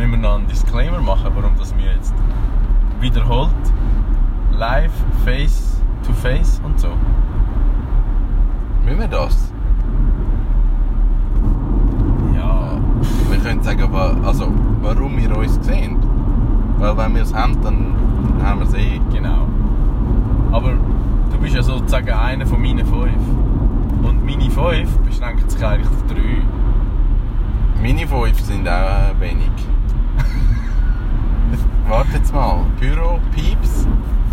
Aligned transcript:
müssen 0.00 0.12
wir 0.12 0.18
noch 0.18 0.36
einen 0.36 0.46
Disclaimer 0.46 1.00
machen, 1.02 1.30
warum 1.34 1.58
das 1.58 1.76
wir 1.76 1.92
jetzt 1.92 2.14
wiederholt 3.00 3.50
live, 4.56 4.92
face 5.24 5.78
to 6.06 6.12
face 6.14 6.58
und 6.64 6.80
so. 6.80 6.88
Müssen 8.82 8.98
wir 8.98 9.08
das? 9.08 9.52
Ja, 12.34 12.80
Wir 13.30 13.38
können 13.40 13.62
sagen, 13.62 13.94
also, 14.24 14.50
warum 14.80 15.18
wir 15.18 15.36
uns 15.36 15.58
sehen. 15.66 15.98
Weil 16.78 16.96
wenn 16.96 17.14
wir 17.14 17.22
es 17.22 17.34
haben, 17.34 17.60
dann 17.62 17.94
haben 18.42 18.60
wir 18.60 18.66
es 18.68 18.74
eh. 18.74 19.00
genau. 19.12 19.48
Aber 20.50 20.72
du 21.30 21.38
bist 21.42 21.54
ja 21.54 21.62
sozusagen 21.62 22.10
einer 22.10 22.46
von 22.46 22.60
meinen 22.62 22.86
fünf. 22.86 23.22
Und 24.02 24.24
meine 24.24 24.50
fünf 24.50 24.96
beschränkt 24.98 25.50
sich 25.50 25.62
eigentlich 25.62 25.88
auf 25.88 26.06
drei. 26.08 26.42
Meine 27.82 28.06
fünf 28.06 28.40
sind 28.40 28.66
auch 28.66 29.20
wenig. 29.20 29.50
Warte 31.90 32.18
jetzt 32.18 32.32
mal. 32.32 32.66
Büro, 32.78 33.18
Pieps, 33.34 33.84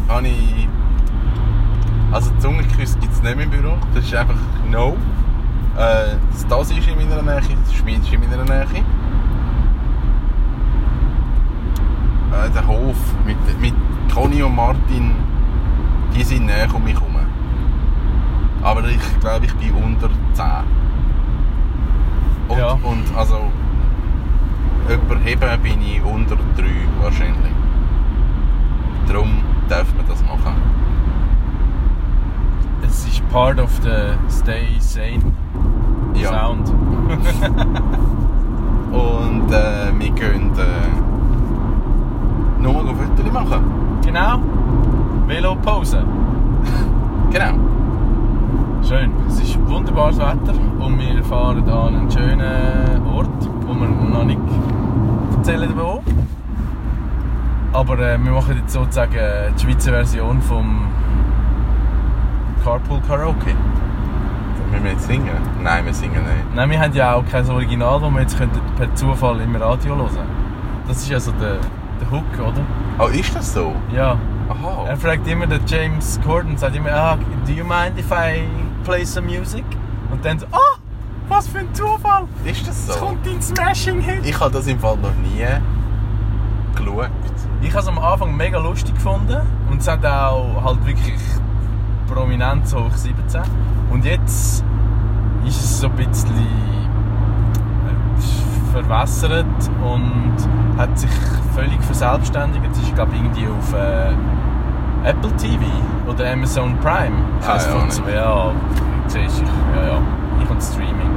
habe 0.08 0.28
ich... 0.28 0.70
Also 2.12 2.30
Zungenküsse 2.38 3.00
gibt 3.00 3.12
es 3.12 3.24
nicht 3.24 3.40
im 3.40 3.50
Büro. 3.50 3.78
Das 3.96 4.06
ist 4.06 4.14
einfach 4.14 4.36
No. 4.70 4.96
Äh, 5.76 6.18
das 6.32 6.42
Stasi 6.42 6.78
ist 6.78 6.88
in 6.88 6.96
meiner 6.98 7.24
Nähe, 7.24 7.42
das 7.66 7.74
Schmied 7.74 8.04
ist 8.04 8.14
in 8.14 8.20
meiner 8.20 8.44
Nähe. 8.44 8.64
Äh, 12.32 12.50
der 12.54 12.68
Hof 12.68 12.96
mit, 13.26 13.38
mit 13.60 13.74
Conny 14.14 14.44
und 14.44 14.56
Martin, 14.56 15.16
die 16.16 16.24
sind 16.24 16.46
näher 16.46 16.68
um 16.76 16.84
mich 16.84 16.94
herum. 16.94 17.16
Aber 18.62 18.84
ich 18.88 19.20
glaube, 19.20 19.46
ich 19.46 19.54
bin 19.56 19.72
unter 19.72 20.10
10. 20.34 20.46
Und, 22.50 22.58
Ja. 22.60 22.72
und 22.74 23.04
also 23.18 23.52
überheben 24.94 25.62
bin 25.62 25.82
ich 25.82 26.02
unter 26.04 26.36
3 26.36 26.44
wahrscheinlich. 27.02 27.52
Darum 29.08 29.30
darf 29.70 29.94
man 29.95 30.06
das 30.08 30.22
machen. 30.23 30.56
Es 32.86 33.06
ist 33.08 33.28
part 33.30 33.59
of 33.59 33.72
the 33.84 34.16
stay 34.30 34.67
sane 34.80 35.22
Ja. 36.16 36.30
sound. 36.30 36.70
Und 38.92 39.52
äh, 39.52 39.92
wir 40.00 40.12
können 40.16 40.52
äh, 40.58 40.88
nur 42.62 42.84
noch 42.84 42.95
Fotos 42.95 43.31
machen. 43.31 43.64
Genau. 44.06 44.40
Velopause. 45.28 46.03
Genau. 47.30 47.53
Schön. 48.88 49.12
Es 49.28 49.40
ist 49.42 49.59
wunderbares 49.67 50.17
Wetter 50.17 50.53
und 50.80 50.97
wir 50.97 51.22
fahren 51.25 51.67
an 51.69 51.94
einen 51.94 52.09
schönen 52.09 53.06
Ort, 53.14 53.50
wo 53.67 53.73
wir 53.73 53.90
noch 53.90 54.23
nicht 54.23 54.40
erzählen 55.48 55.73
wo. 55.78 56.03
Aber 57.73 58.00
äh, 58.00 58.17
wir 58.17 58.31
machen 58.31 58.58
jetzt 58.58 58.73
sozusagen 58.73 59.14
die 59.58 59.64
Schweizer 59.64 59.92
Version 59.92 60.42
vom 60.42 60.88
Carpool 62.64 63.00
Karaoke. 63.08 63.56
Müssen 64.72 64.84
wir 64.84 64.92
jetzt 64.92 65.08
singen? 65.08 65.30
Nein, 65.64 65.86
wir 65.86 65.94
singen 65.94 66.23
nicht. 66.23 66.56
Nein, 66.56 66.70
wir 66.70 66.80
haben 66.80 66.94
ja 66.94 67.14
auch 67.14 67.25
kein 67.31 67.50
Original, 67.50 68.02
das 68.02 68.12
wir 68.12 68.22
jetzt 68.22 68.38
per 68.78 68.95
Zufall 68.95 69.40
im 69.40 69.56
Radio 69.56 69.95
hören 69.95 70.09
Das 70.88 70.98
ist 70.98 71.14
also 71.14 71.31
der, 71.34 71.59
der 72.02 72.12
Hook, 72.12 72.25
oder? 72.40 72.66
Oh, 73.00 73.08
ist 73.08 73.34
das 73.34 73.53
so? 73.53 73.73
Ja. 73.95 74.18
Aha. 74.50 74.86
Er 74.88 74.98
fragt 74.98 75.25
immer, 75.28 75.48
der 75.48 75.59
James 75.66 76.20
Corden 76.25 76.58
sagt 76.58 76.75
immer, 76.75 76.92
ah, 76.92 77.18
do 77.45 77.53
you 77.53 77.64
mind 77.64 77.98
if 77.98 78.12
I 78.12 78.44
play 78.84 79.06
some 79.06 79.28
music? 79.28 79.64
Und 80.12 80.25
dann 80.25 80.40
so, 80.40 80.45
ah, 80.52 80.78
was 81.30 81.47
für 81.47 81.59
ein 81.59 81.73
Zufall! 81.73 82.23
Ist 82.45 82.67
das 82.67 82.78
Es 82.78 82.88
so? 82.88 83.00
kommt 83.06 83.25
dein 83.25 83.42
Smashing-Hit! 83.42 84.25
Ich 84.25 84.39
habe 84.39 84.52
das 84.52 84.67
im 84.67 84.80
Fall 84.80 84.97
noch 84.97 85.14
nie 85.16 85.45
geschaut. 86.75 87.09
Ich 87.61 87.69
habe 87.72 87.80
es 87.81 87.88
am 87.88 87.97
Anfang 88.00 88.36
mega 88.36 88.59
lustig 88.59 88.94
gefunden 88.95 89.38
und 89.69 89.81
es 89.81 89.88
hat 89.88 90.06
auch 90.06 90.64
halt 90.64 90.86
wirklich 90.86 91.19
Prominenz 92.08 92.73
hoch 92.73 92.92
17. 92.94 93.42
Und 93.91 94.06
jetzt 94.06 94.63
ist 95.46 95.56
es 95.63 95.79
so 95.79 95.88
ein 95.88 95.96
bisschen 95.96 96.29
äh, 97.88 98.72
verwässert 98.72 99.46
und 99.84 100.35
hat 100.78 100.97
sich 100.97 101.09
völlig 101.56 101.81
verselbstständigt. 101.84 102.63
Es 102.72 102.79
ist 102.79 102.96
glaube 102.96 103.12
ich 103.16 103.22
irgendwie 103.22 103.47
auf 103.47 103.73
äh, 103.73 104.13
Apple 105.09 105.31
TV 105.38 105.63
oder 106.07 106.31
Amazon 106.31 106.78
Prime. 106.79 107.16
Ah, 107.46 107.56
ja, 107.56 107.90
so, 107.90 108.02
ja, 108.09 108.52
siehst 109.07 109.40
du, 109.41 109.46
ja, 109.75 109.88
ja, 109.94 110.00
habe 110.50 110.62
Streaming. 110.62 111.12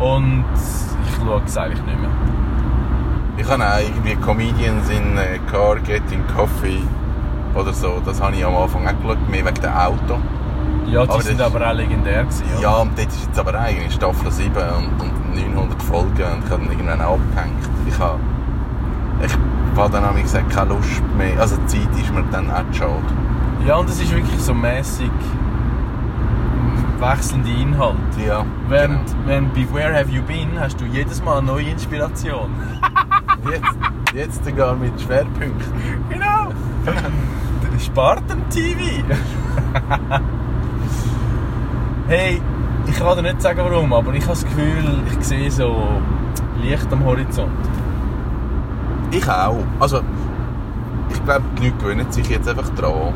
Und 0.00 0.44
ich 0.54 1.16
schaue 1.16 1.42
es 1.44 1.56
eigentlich 1.56 1.82
nicht 1.84 2.00
mehr. 2.00 2.10
Ich 3.36 3.48
habe 3.48 3.64
auch 3.64 3.78
irgendwie 3.78 4.16
Comedians 4.16 4.88
in 4.90 5.16
äh, 5.16 5.38
Car 5.50 5.76
Getting 5.76 6.24
Coffee 6.34 6.82
oder 7.54 7.72
so. 7.72 8.00
Das 8.04 8.20
habe 8.20 8.34
ich 8.36 8.44
am 8.44 8.56
Anfang 8.56 8.86
auch 8.86 9.00
geschaut, 9.00 9.28
mehr 9.28 9.44
wegen 9.44 9.60
dem 9.60 9.72
Auto. 9.72 10.18
Ja, 10.86 11.04
die 11.04 11.10
Aber 11.10 11.22
sind 11.22 11.40
aber 11.40 11.68
auch 11.68 11.74
legendär 11.74 12.24
gewesen. 12.24 12.44
oder? 12.54 12.62
Ja, 12.62 12.76
und 12.78 12.98
dort 12.98 13.08
ist 13.08 13.24
jetzt 13.26 13.38
aber 13.38 13.54
eigentlich 13.58 13.92
Staffel 13.92 14.30
7 14.30 14.50
und, 14.50 15.00
und 15.00 15.34
900 15.34 15.82
Folgen 15.82 16.08
und 16.10 16.44
ich 16.44 16.50
habe 16.50 16.62
dann 16.62 16.70
irgendwann 16.70 17.00
auch 17.02 17.14
abgehängt. 17.14 17.68
Ich 17.86 17.98
habe, 17.98 18.18
ich 19.22 19.32
habe 19.76 19.90
dann 19.92 20.16
ich 20.16 20.22
gesagt, 20.22 20.50
keine 20.50 20.70
Lust 20.70 21.02
mehr. 21.16 21.38
Also 21.40 21.56
die 21.56 21.66
Zeit 21.66 22.00
ist 22.00 22.12
mir 22.12 22.24
dann 22.32 22.50
auch 22.50 22.64
schade. 22.72 23.02
Ja, 23.66 23.76
und 23.76 23.88
es 23.90 24.00
ist 24.00 24.14
wirklich 24.14 24.40
so 24.40 24.54
mäßig 24.54 25.10
wechselnde 27.00 27.50
Inhalte. 27.50 27.98
Ja, 28.26 28.44
Während, 28.68 29.06
genau. 29.06 29.18
während 29.26 29.54
bei 29.54 29.74
Where 29.74 29.98
Have 29.98 30.10
You 30.10 30.22
Been 30.22 30.58
hast 30.58 30.80
du 30.80 30.84
jedes 30.84 31.22
Mal 31.22 31.38
eine 31.38 31.46
neue 31.46 31.70
Inspiration. 31.70 32.50
Jetzt, 33.50 34.14
jetzt 34.14 34.44
sogar 34.44 34.74
mit 34.74 35.00
Schwerpunkten. 35.00 35.72
Genau! 36.10 36.48
Spartan-TV! 37.78 39.04
hey, 42.08 42.42
ich 42.86 42.98
kann 42.98 43.16
dir 43.16 43.22
nicht 43.22 43.40
sagen 43.40 43.60
warum, 43.62 43.92
aber 43.92 44.12
ich 44.14 44.22
habe 44.22 44.32
das 44.32 44.44
Gefühl, 44.44 45.02
ich 45.18 45.24
sehe 45.24 45.50
so 45.50 45.88
Licht 46.60 46.92
am 46.92 47.04
Horizont. 47.04 47.50
Ich 49.12 49.28
auch. 49.28 49.64
Also, 49.78 50.00
ich 51.10 51.24
glaube, 51.24 51.44
die 51.58 51.66
Leute 51.66 51.78
gewöhnen 51.78 52.12
sich 52.12 52.28
jetzt 52.28 52.48
einfach 52.48 52.68
dran. 52.70 53.12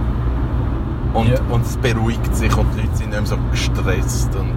Und, 1.14 1.28
Ja. 1.28 1.38
und 1.50 1.64
es 1.66 1.76
beruhigt 1.76 2.34
sich 2.34 2.56
und 2.56 2.66
die 2.74 2.80
Leute 2.82 2.96
sind 2.96 3.10
nicht 3.10 3.18
mehr 3.20 3.26
so 3.26 3.36
gestresst. 3.50 4.34
Und 4.34 4.52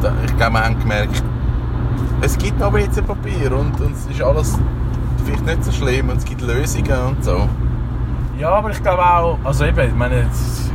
da, 0.00 0.12
ich 0.24 0.36
glaube, 0.36 0.52
wir 0.54 0.64
haben 0.64 0.78
gemerkt, 0.78 1.22
es 2.20 2.38
gibt 2.38 2.58
noch 2.60 2.72
WC-Papier 2.72 3.52
und, 3.56 3.80
und 3.80 3.92
es 3.94 4.06
ist 4.06 4.22
alles 4.22 4.58
vielleicht 5.24 5.46
nicht 5.46 5.64
so 5.64 5.72
schlimm 5.72 6.08
und 6.10 6.18
es 6.18 6.24
gibt 6.24 6.40
Lösungen 6.42 7.00
und 7.08 7.24
so. 7.24 7.48
Ja, 8.38 8.50
aber 8.50 8.70
ich 8.70 8.82
glaube 8.82 9.02
auch, 9.02 9.38
also 9.44 9.64
eben, 9.64 9.88
ich 9.88 9.94
meine, 9.94 10.22
jetzt, 10.22 10.70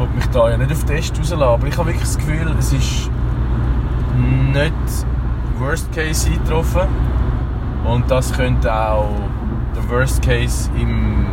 ich 0.00 0.14
mich 0.14 0.26
da 0.26 0.50
ja 0.50 0.56
nicht 0.56 0.70
auf 0.70 0.84
Test 0.84 1.18
rauslassen, 1.18 1.42
aber 1.42 1.66
ich 1.66 1.76
habe 1.76 1.88
wirklich 1.88 2.04
das 2.04 2.18
Gefühl, 2.18 2.54
es 2.58 2.72
ist 2.72 3.10
nicht 4.52 4.72
Worst 5.58 5.90
Case 5.92 6.28
eingetroffen 6.30 6.82
und 7.84 8.08
das 8.10 8.32
könnte 8.32 8.72
auch 8.72 9.10
der 9.74 9.90
Worst 9.90 10.22
Case 10.22 10.70
im 10.78 11.26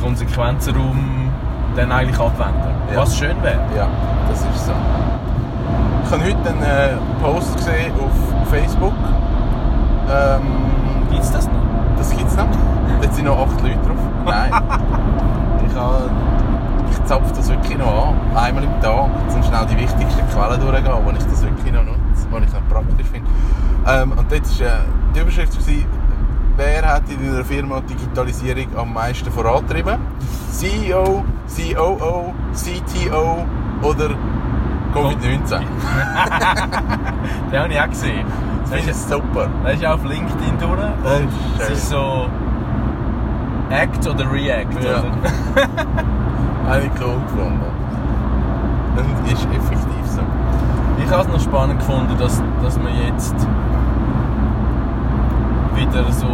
Konsequenzenraum 0.00 1.30
dann 1.76 1.92
eigentlich 1.92 2.18
abwenden. 2.18 2.70
Ja. 2.92 3.00
Was 3.00 3.16
schön 3.16 3.40
wäre. 3.42 3.60
Ja, 3.76 3.88
das 4.28 4.40
ist 4.40 4.66
so. 4.66 4.72
Ich 6.04 6.10
habe 6.10 6.24
heute 6.24 6.48
einen 6.48 6.62
äh, 6.62 6.96
Post 7.22 7.56
gesehen 7.56 7.92
auf 7.94 8.48
Facebook. 8.50 8.94
Ähm, 10.10 10.42
Gibt 11.10 11.22
es 11.22 11.30
das 11.30 11.46
noch? 11.46 11.54
Das 11.96 12.16
gibt's 12.16 12.36
noch. 12.36 12.48
Dort 13.00 13.14
sind 13.14 13.24
noch 13.24 13.46
acht 13.46 13.60
Leute 13.62 13.76
drauf. 13.76 13.98
Nein. 14.26 14.50
ich 15.68 15.76
habe, 15.76 16.10
ich 16.90 17.04
zapfe 17.04 17.32
das 17.34 17.48
wirklich 17.48 17.78
noch 17.78 18.08
an. 18.08 18.36
Einmal 18.36 18.64
im 18.64 18.80
Tag, 18.80 19.08
um 19.34 19.42
schnell 19.42 19.66
die 19.70 19.76
wichtigsten 19.76 20.28
Quellen 20.30 20.60
durchzugehen, 20.60 21.04
wo 21.04 21.10
ich 21.10 21.24
das 21.24 21.42
wirklich 21.42 21.72
noch 21.72 21.84
nutze, 21.84 22.26
wo 22.30 22.38
ich 22.38 22.52
noch 22.52 22.68
praktisch 22.68 23.06
finde. 23.06 23.30
Ähm, 23.86 24.12
und 24.12 24.30
dort 24.30 24.60
war 24.60 24.66
äh, 24.66 24.80
die 25.14 25.20
Überschrift, 25.20 25.52
gewesen, 25.52 25.86
wer 26.60 26.86
hat 26.86 27.02
in 27.08 27.26
einer 27.26 27.44
Firma 27.44 27.80
die 27.80 27.94
Digitalisierung 27.94 28.66
am 28.76 28.92
meisten 28.92 29.30
vorantrieben? 29.32 29.96
CEO, 30.50 31.24
COO, 31.56 32.34
CTO 32.52 33.46
oder 33.82 34.10
Covid-19? 34.94 35.60
Den 37.50 37.60
habe 37.60 37.72
ich 37.72 37.80
auch 37.80 37.88
gesehen. 37.88 38.26
Das 38.62 38.70
finde 38.70 38.90
ich 38.90 38.96
super. 38.96 39.48
Das 39.64 39.74
ist 39.74 39.86
auch 39.86 39.94
auf 39.94 40.04
LinkedIn. 40.04 40.58
Das 40.58 40.68
ist 40.68 41.22
Und 41.22 41.28
es 41.60 41.70
ist 41.70 41.88
so 41.88 42.26
Act 43.70 44.06
oder 44.06 44.30
React. 44.30 44.84
Ja. 44.84 44.98
Oder? 44.98 45.12
Habe 46.68 46.82
ich 46.82 46.90
cool 47.00 47.20
gefunden. 47.22 47.64
Und 48.96 49.32
ist 49.32 49.44
effektiv 49.44 50.06
so. 50.06 50.20
Ich 51.02 51.10
habe 51.10 51.22
es 51.22 51.28
noch 51.28 51.40
spannend 51.40 51.78
gefunden, 51.78 52.16
dass, 52.18 52.42
dass 52.62 52.78
man 52.78 52.92
jetzt 53.06 53.34
wieder 55.80 56.04
so 56.12 56.26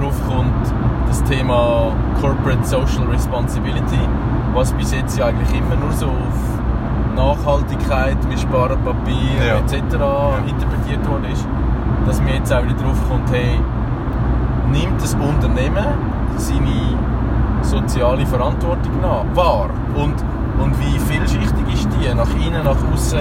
drauf 0.00 0.14
kommt, 0.28 0.72
das 1.08 1.22
Thema 1.24 1.92
Corporate 2.20 2.64
Social 2.64 3.04
Responsibility, 3.10 4.00
was 4.54 4.72
bis 4.72 4.92
jetzt 4.92 5.16
ja 5.18 5.26
eigentlich 5.26 5.52
immer 5.58 5.76
nur 5.76 5.92
so 5.92 6.06
auf 6.06 7.14
Nachhaltigkeit, 7.14 8.16
wir 8.28 8.36
sparen 8.38 8.78
Papier 8.82 9.46
Ja. 9.46 9.56
etc. 9.58 9.74
interpretiert 10.48 11.08
worden 11.08 11.24
ist. 11.32 11.46
dass 12.06 12.20
mir 12.20 12.34
jetzt 12.34 12.52
auch 12.52 12.62
wieder 12.62 12.74
drauf 12.74 12.98
kommt, 13.08 13.30
hey, 13.30 13.58
nimmt 14.70 15.00
das 15.00 15.14
Unternehmen 15.14 15.86
seine 16.36 16.98
soziale 17.62 18.26
Verantwortung 18.26 19.00
nach, 19.00 19.24
wahr? 19.34 19.70
Und, 19.94 20.14
und 20.62 20.78
wie 20.80 20.98
vielschichtig 20.98 21.64
ist 21.72 21.88
die? 21.98 22.12
Nach 22.14 22.28
innen, 22.46 22.62
nach 22.62 22.76
außen? 22.92 23.20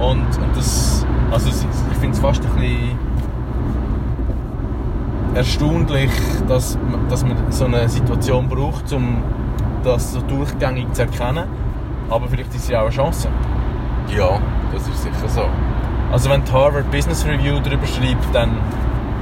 Und, 0.00 0.26
und 0.26 0.56
das, 0.56 1.06
also 1.30 1.48
ich 1.50 1.98
finde 1.98 2.16
es 2.16 2.18
fast 2.20 2.42
ein 2.44 2.50
bisschen 2.60 2.98
erstaunlich, 5.36 6.10
dass, 6.48 6.76
man- 6.90 7.08
dass 7.08 7.24
man 7.24 7.36
so 7.50 7.66
eine 7.66 7.88
Situation 7.88 8.48
braucht, 8.48 8.92
um 8.92 9.22
das 9.84 10.12
so 10.12 10.20
durchgängig 10.22 10.92
zu 10.92 11.02
erkennen. 11.02 11.44
Aber 12.10 12.26
vielleicht 12.28 12.54
ist 12.54 12.62
es 12.64 12.68
ja 12.68 12.80
auch 12.80 12.84
eine 12.86 12.94
Chance. 12.94 13.28
Ja, 14.16 14.38
das 14.72 14.86
ist 14.88 15.02
sicher 15.02 15.28
so. 15.28 15.42
Also 16.12 16.30
wenn 16.30 16.42
die 16.44 16.52
Harvard 16.52 16.90
Business 16.90 17.24
Review 17.26 17.58
darüber 17.62 17.86
schreibt, 17.86 18.32
dann 18.32 18.50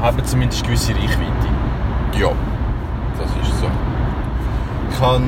hat 0.03 0.17
man 0.17 0.25
zumindest 0.25 0.65
gewisse 0.65 0.93
Reichweite. 0.93 1.49
Ja, 2.19 2.29
das 3.19 3.49
ist 3.49 3.59
so. 3.61 3.67
Ich 4.91 5.01
habe 5.01 5.23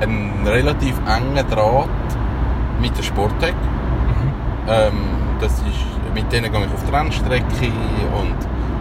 ähm, 0.00 0.10
einen 0.40 0.46
relativ 0.46 0.94
engen 1.06 1.46
Draht 1.50 1.88
mit 2.80 2.96
der 2.96 3.02
Sporttech. 3.02 3.54
Ähm, 4.68 4.92
das 5.40 5.52
ist, 5.52 6.14
mit 6.14 6.32
denen 6.32 6.50
gehe 6.50 6.60
ich 6.64 6.72
auf 6.72 6.84
die 6.88 6.94
Rennstrecke 6.94 7.66
und 8.18 8.34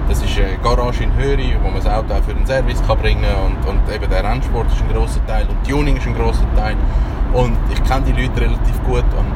das 0.07 0.21
ist 0.21 0.37
eine 0.37 0.57
Garage 0.57 1.03
in 1.03 1.15
Höri, 1.15 1.55
wo 1.61 1.69
man 1.69 1.83
das 1.83 1.87
Auto 1.87 2.13
auch 2.13 2.23
für 2.23 2.33
den 2.33 2.45
Service 2.45 2.81
kann 2.85 2.97
bringen 2.99 3.23
kann. 3.23 3.45
Und, 3.45 3.67
und 3.67 3.93
eben 3.93 4.09
der 4.09 4.23
Rennsport 4.23 4.67
ist 4.71 4.81
ein 4.81 4.93
grosser 4.93 5.25
Teil 5.25 5.47
und 5.47 5.67
Tuning 5.67 5.97
ist 5.97 6.07
ein 6.07 6.15
grosser 6.15 6.45
Teil. 6.55 6.75
Und 7.33 7.57
ich 7.71 7.83
kenne 7.83 8.05
die 8.05 8.21
Leute 8.21 8.41
relativ 8.41 8.83
gut 8.83 9.03
und 9.17 9.35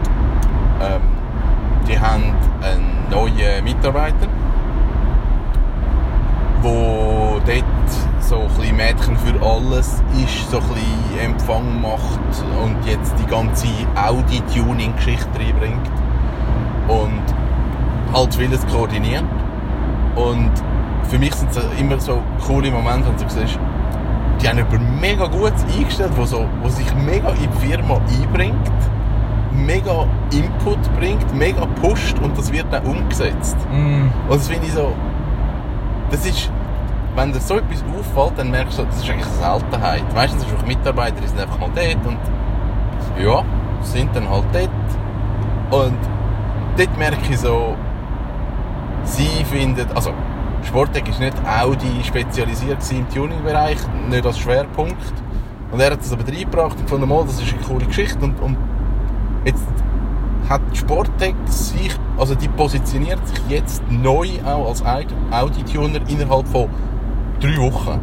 ähm, 0.82 1.02
die 1.88 2.00
haben 2.00 2.36
einen 2.62 3.10
neuen 3.10 3.64
Mitarbeiter, 3.64 4.28
wo 6.62 7.40
dort 7.46 7.64
so 8.20 8.42
ein 8.42 8.48
bisschen 8.48 8.78
Mädchen 8.78 9.18
für 9.18 9.42
alles 9.44 10.04
ist, 10.24 10.52
so 10.52 10.58
ein 10.58 10.64
bisschen 10.68 11.32
Empfang 11.32 11.82
macht 11.82 12.20
und 12.64 12.86
jetzt 12.86 13.14
die 13.20 13.26
ganze 13.26 13.68
Audi-Tuning-Geschichte 13.96 15.28
reinbringt 15.40 15.90
und 16.88 18.14
halt 18.14 18.36
vieles 18.36 18.66
koordiniert. 18.68 19.26
Und 20.20 20.52
für 21.10 21.18
mich 21.18 21.34
sind 21.34 21.50
es 21.52 21.66
immer 21.80 22.00
so 22.00 22.22
coole 22.46 22.70
Momente, 22.70 23.08
wenn 23.08 23.18
du 23.18 23.34
siehst, 23.34 23.60
die 24.42 24.48
haben 24.48 24.58
jemanden 24.58 25.00
mega 25.00 25.28
gut 25.28 25.54
eingestellt, 25.76 26.12
der 26.18 26.26
so, 26.26 26.46
wo 26.62 26.70
sich 26.70 26.94
mega 26.96 27.30
in 27.30 27.50
die 27.52 27.68
Firma 27.68 28.00
einbringt, 28.22 28.72
mega 29.54 30.06
Input 30.32 30.80
bringt, 30.98 31.34
mega 31.36 31.66
pusht 31.82 32.18
und 32.20 32.38
das 32.38 32.52
wird 32.52 32.68
dann 32.72 32.84
umgesetzt. 32.86 33.58
Mm. 33.72 34.08
Und 34.30 34.36
das 34.36 34.48
finde 34.48 34.68
ich 34.68 34.74
so, 34.74 34.94
das 36.12 36.26
ist, 36.26 36.52
wenn 37.16 37.34
dir 37.34 37.40
so 37.40 37.58
etwas 37.58 37.84
auffällt, 37.98 38.40
dann 38.40 38.52
merkst 38.52 38.80
du, 38.80 38.84
das 38.84 38.98
ist 38.98 39.10
eigentlich 39.10 39.26
eine 39.26 39.60
Seltenheit. 39.60 40.16
Meistens 40.16 40.42
sind 40.42 40.52
einfach 40.52 40.68
Mitarbeiter, 40.68 41.22
die 41.22 41.28
sind 41.28 41.40
einfach 41.40 41.60
mal 41.60 41.70
dort 41.74 42.06
und 42.06 43.24
ja, 43.24 43.44
sind 43.82 44.16
dann 44.16 44.30
halt 44.30 44.46
dort. 44.54 45.84
Und 45.84 45.98
dort 46.78 46.98
merke 46.98 47.18
ich 47.30 47.40
so, 47.40 47.76
sie 49.04 49.44
finden, 49.46 49.88
also 49.96 50.12
Sportec 50.64 51.08
ist 51.08 51.20
nicht 51.20 51.36
Audi 51.46 52.04
spezialisiert 52.04 52.78
im 52.92 53.10
Tuning-Bereich, 53.10 53.78
nicht 54.10 54.26
als 54.26 54.40
Schwerpunkt. 54.40 55.14
Und 55.72 55.80
er 55.80 55.92
hat 55.92 56.00
das 56.00 56.12
aber 56.12 56.28
reingebracht 56.28 56.78
und 56.78 56.84
gefunden, 56.84 57.08
mal, 57.08 57.24
das 57.26 57.42
ist 57.42 57.54
eine 57.54 57.62
coole 57.64 57.86
Geschichte 57.86 58.20
und, 58.24 58.40
und 58.40 58.58
jetzt 59.46 59.68
hat 60.50 60.62
Sportec 60.74 61.36
sich, 61.46 61.92
also 62.18 62.34
die 62.34 62.48
positioniert 62.48 63.26
sich 63.28 63.40
jetzt 63.50 63.84
neu 63.90 64.28
auch 64.46 64.68
als 64.68 64.84
Audi-Tuner 64.84 66.00
innerhalb 66.08 66.48
von 66.48 66.70
drei 67.40 67.58
Wochen. 67.58 68.00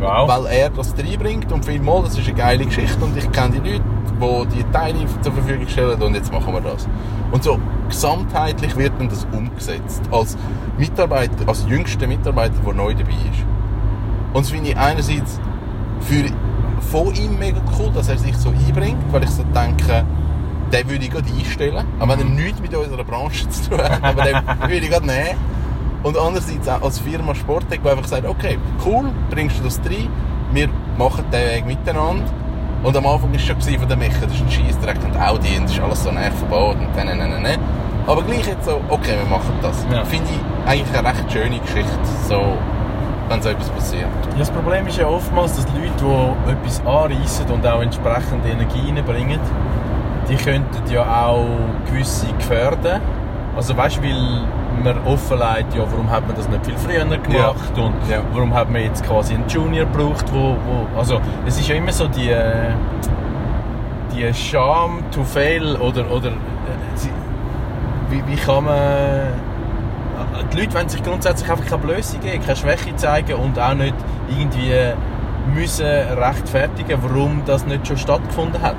Wow. 0.00 0.28
Weil 0.28 0.46
er 0.46 0.70
das 0.70 0.94
reinbringt 0.96 1.50
und 1.50 1.64
viel 1.64 1.80
mal, 1.80 2.02
das 2.02 2.16
ist 2.16 2.28
eine 2.28 2.36
geile 2.36 2.64
Geschichte 2.64 3.04
und 3.04 3.16
ich 3.16 3.30
kenne 3.32 3.60
die 3.60 3.70
Leute, 3.70 3.84
die 4.20 4.56
die 4.56 4.64
Teile 4.72 4.98
zur 5.22 5.32
Verfügung 5.32 5.68
stellen 5.68 6.00
und 6.02 6.14
jetzt 6.14 6.32
machen 6.32 6.52
wir 6.52 6.60
das. 6.60 6.88
Und 7.30 7.42
so 7.42 7.58
gesamtheitlich 7.88 8.76
wird 8.76 8.92
dann 8.98 9.08
das 9.08 9.26
umgesetzt. 9.32 10.02
Als 10.10 10.36
Mitarbeiter, 10.78 11.48
als 11.48 11.66
jüngster 11.68 12.06
Mitarbeiter, 12.06 12.54
der 12.64 12.74
neu 12.74 12.94
dabei 12.94 13.12
ist. 13.12 13.44
Und 14.32 14.44
das 14.44 14.50
finde 14.50 14.70
ich 14.70 14.76
einerseits 14.76 15.40
für, 16.00 16.24
von 16.90 17.14
ihm 17.14 17.38
mega 17.38 17.60
cool, 17.78 17.90
dass 17.94 18.08
er 18.08 18.18
sich 18.18 18.36
so 18.36 18.50
einbringt, 18.50 19.02
weil 19.10 19.24
ich 19.24 19.30
so 19.30 19.42
denke, 19.42 20.04
den 20.72 20.88
würde 20.88 21.04
ich 21.04 21.10
gerade 21.10 21.28
einstellen. 21.30 21.86
Aber 21.98 22.18
wenn 22.18 22.20
er 22.20 22.44
nichts 22.44 22.60
mit 22.60 22.74
unserer 22.74 23.04
Branche 23.04 23.48
zu 23.48 23.70
tun 23.70 23.78
hat, 23.78 24.02
aber 24.02 24.22
den 24.22 24.36
würde 24.62 24.76
ich 24.76 24.90
gerade 24.90 25.06
nehmen. 25.06 25.58
Und 26.02 26.16
andererseits 26.16 26.68
auch 26.68 26.82
als 26.82 27.00
Firma 27.00 27.34
Sportec, 27.34 27.82
die 27.82 27.88
einfach 27.88 28.06
sagt, 28.06 28.26
okay, 28.26 28.58
cool, 28.86 29.10
bringst 29.30 29.58
du 29.58 29.64
das 29.64 29.80
rein, 29.80 30.08
wir 30.52 30.68
machen 30.96 31.24
den 31.32 31.56
Weg 31.56 31.66
miteinander. 31.66 32.24
Und 32.82 32.96
am 32.96 33.06
Anfang 33.06 33.30
war 33.30 33.36
es 33.36 33.44
schon 33.44 33.60
von 33.60 33.88
der 33.88 33.96
Mecha, 33.96 34.20
das 34.22 34.34
ist 34.34 34.42
ein 34.42 34.50
Scheissdreck 34.50 34.98
und 35.04 35.20
Audi 35.20 35.56
und 35.56 35.64
das 35.64 35.72
ist 35.72 35.80
alles 35.80 36.04
so 36.04 36.12
näher 36.12 36.30
verbaut 36.32 36.76
und 36.76 36.88
dann, 36.96 37.08
dann, 37.08 37.18
dann, 37.18 37.42
dann. 37.42 37.60
Aber 38.06 38.22
gleich 38.22 38.46
jetzt 38.46 38.64
so, 38.64 38.80
okay, 38.88 39.16
wir 39.20 39.28
machen 39.28 39.52
das. 39.60 39.84
Ja. 39.92 40.04
Finde 40.04 40.28
ich 40.30 40.70
eigentlich 40.70 40.96
eine 40.96 41.08
recht 41.08 41.32
schöne 41.32 41.58
Geschichte, 41.58 41.90
so, 42.28 42.40
wenn 43.28 43.42
so 43.42 43.48
etwas 43.48 43.68
passiert. 43.70 44.06
Ja, 44.32 44.38
das 44.38 44.50
Problem 44.50 44.86
ist 44.86 44.96
ja 44.96 45.06
oftmals, 45.08 45.56
dass 45.56 45.66
Leute, 45.74 45.90
die 46.00 46.50
etwas 46.50 46.80
anreissen 46.86 47.46
und 47.50 47.66
auch 47.66 47.82
entsprechend 47.82 48.46
Energie 48.46 48.92
reinbringen, 48.94 49.40
die 50.28 50.36
könnten 50.36 50.92
ja 50.92 51.26
auch 51.26 51.46
gewisse 51.86 52.26
gefährden. 52.38 53.00
Also 53.56 53.76
weißt 53.76 53.96
du, 53.96 54.02
weil 54.02 54.42
man 54.82 54.98
offenlegt, 55.06 55.74
ja, 55.74 55.82
warum 55.90 56.10
hat 56.10 56.26
man 56.26 56.36
das 56.36 56.48
nicht 56.48 56.64
viel 56.66 56.76
früher 56.76 57.04
gemacht 57.04 57.76
und 57.76 57.94
Ja. 58.10 58.20
warum 58.32 58.52
hat 58.54 58.70
man 58.70 58.82
jetzt 58.82 59.04
quasi 59.04 59.34
einen 59.34 59.48
Junior 59.48 59.86
gebraucht, 59.86 60.26
wo, 60.32 60.56
wo 60.66 60.98
also 60.98 61.20
es 61.46 61.58
ist 61.58 61.68
ja 61.68 61.74
immer 61.76 61.92
so 61.92 62.08
die 62.08 62.30
äh, 62.30 62.72
die 64.14 64.32
Scham 64.34 65.02
to 65.10 65.22
fail 65.22 65.76
oder 65.76 66.10
oder 66.10 66.30
äh, 66.30 66.32
wie, 68.10 68.22
wie 68.26 68.36
kann 68.36 68.64
man 68.64 68.78
die 70.52 70.60
Leute 70.60 70.74
wollen 70.74 70.88
sich 70.88 71.02
grundsätzlich 71.02 71.50
einfach 71.50 71.64
keine 71.66 71.82
Blöße 71.82 72.18
geben, 72.18 72.42
keine 72.42 72.56
Schwäche 72.56 72.94
zeigen 72.96 73.34
und 73.34 73.58
auch 73.58 73.74
nicht 73.74 73.94
irgendwie 74.28 74.72
müssen 75.54 75.86
rechtfertigen, 75.86 76.98
warum 77.02 77.42
das 77.46 77.66
nicht 77.66 77.86
schon 77.86 77.96
stattgefunden 77.96 78.60
hat. 78.62 78.76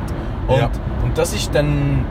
Und, 0.48 0.58
Ja. 0.58 0.70
und 1.04 1.18
das 1.18 1.34
ist 1.34 1.54
dann 1.56 2.06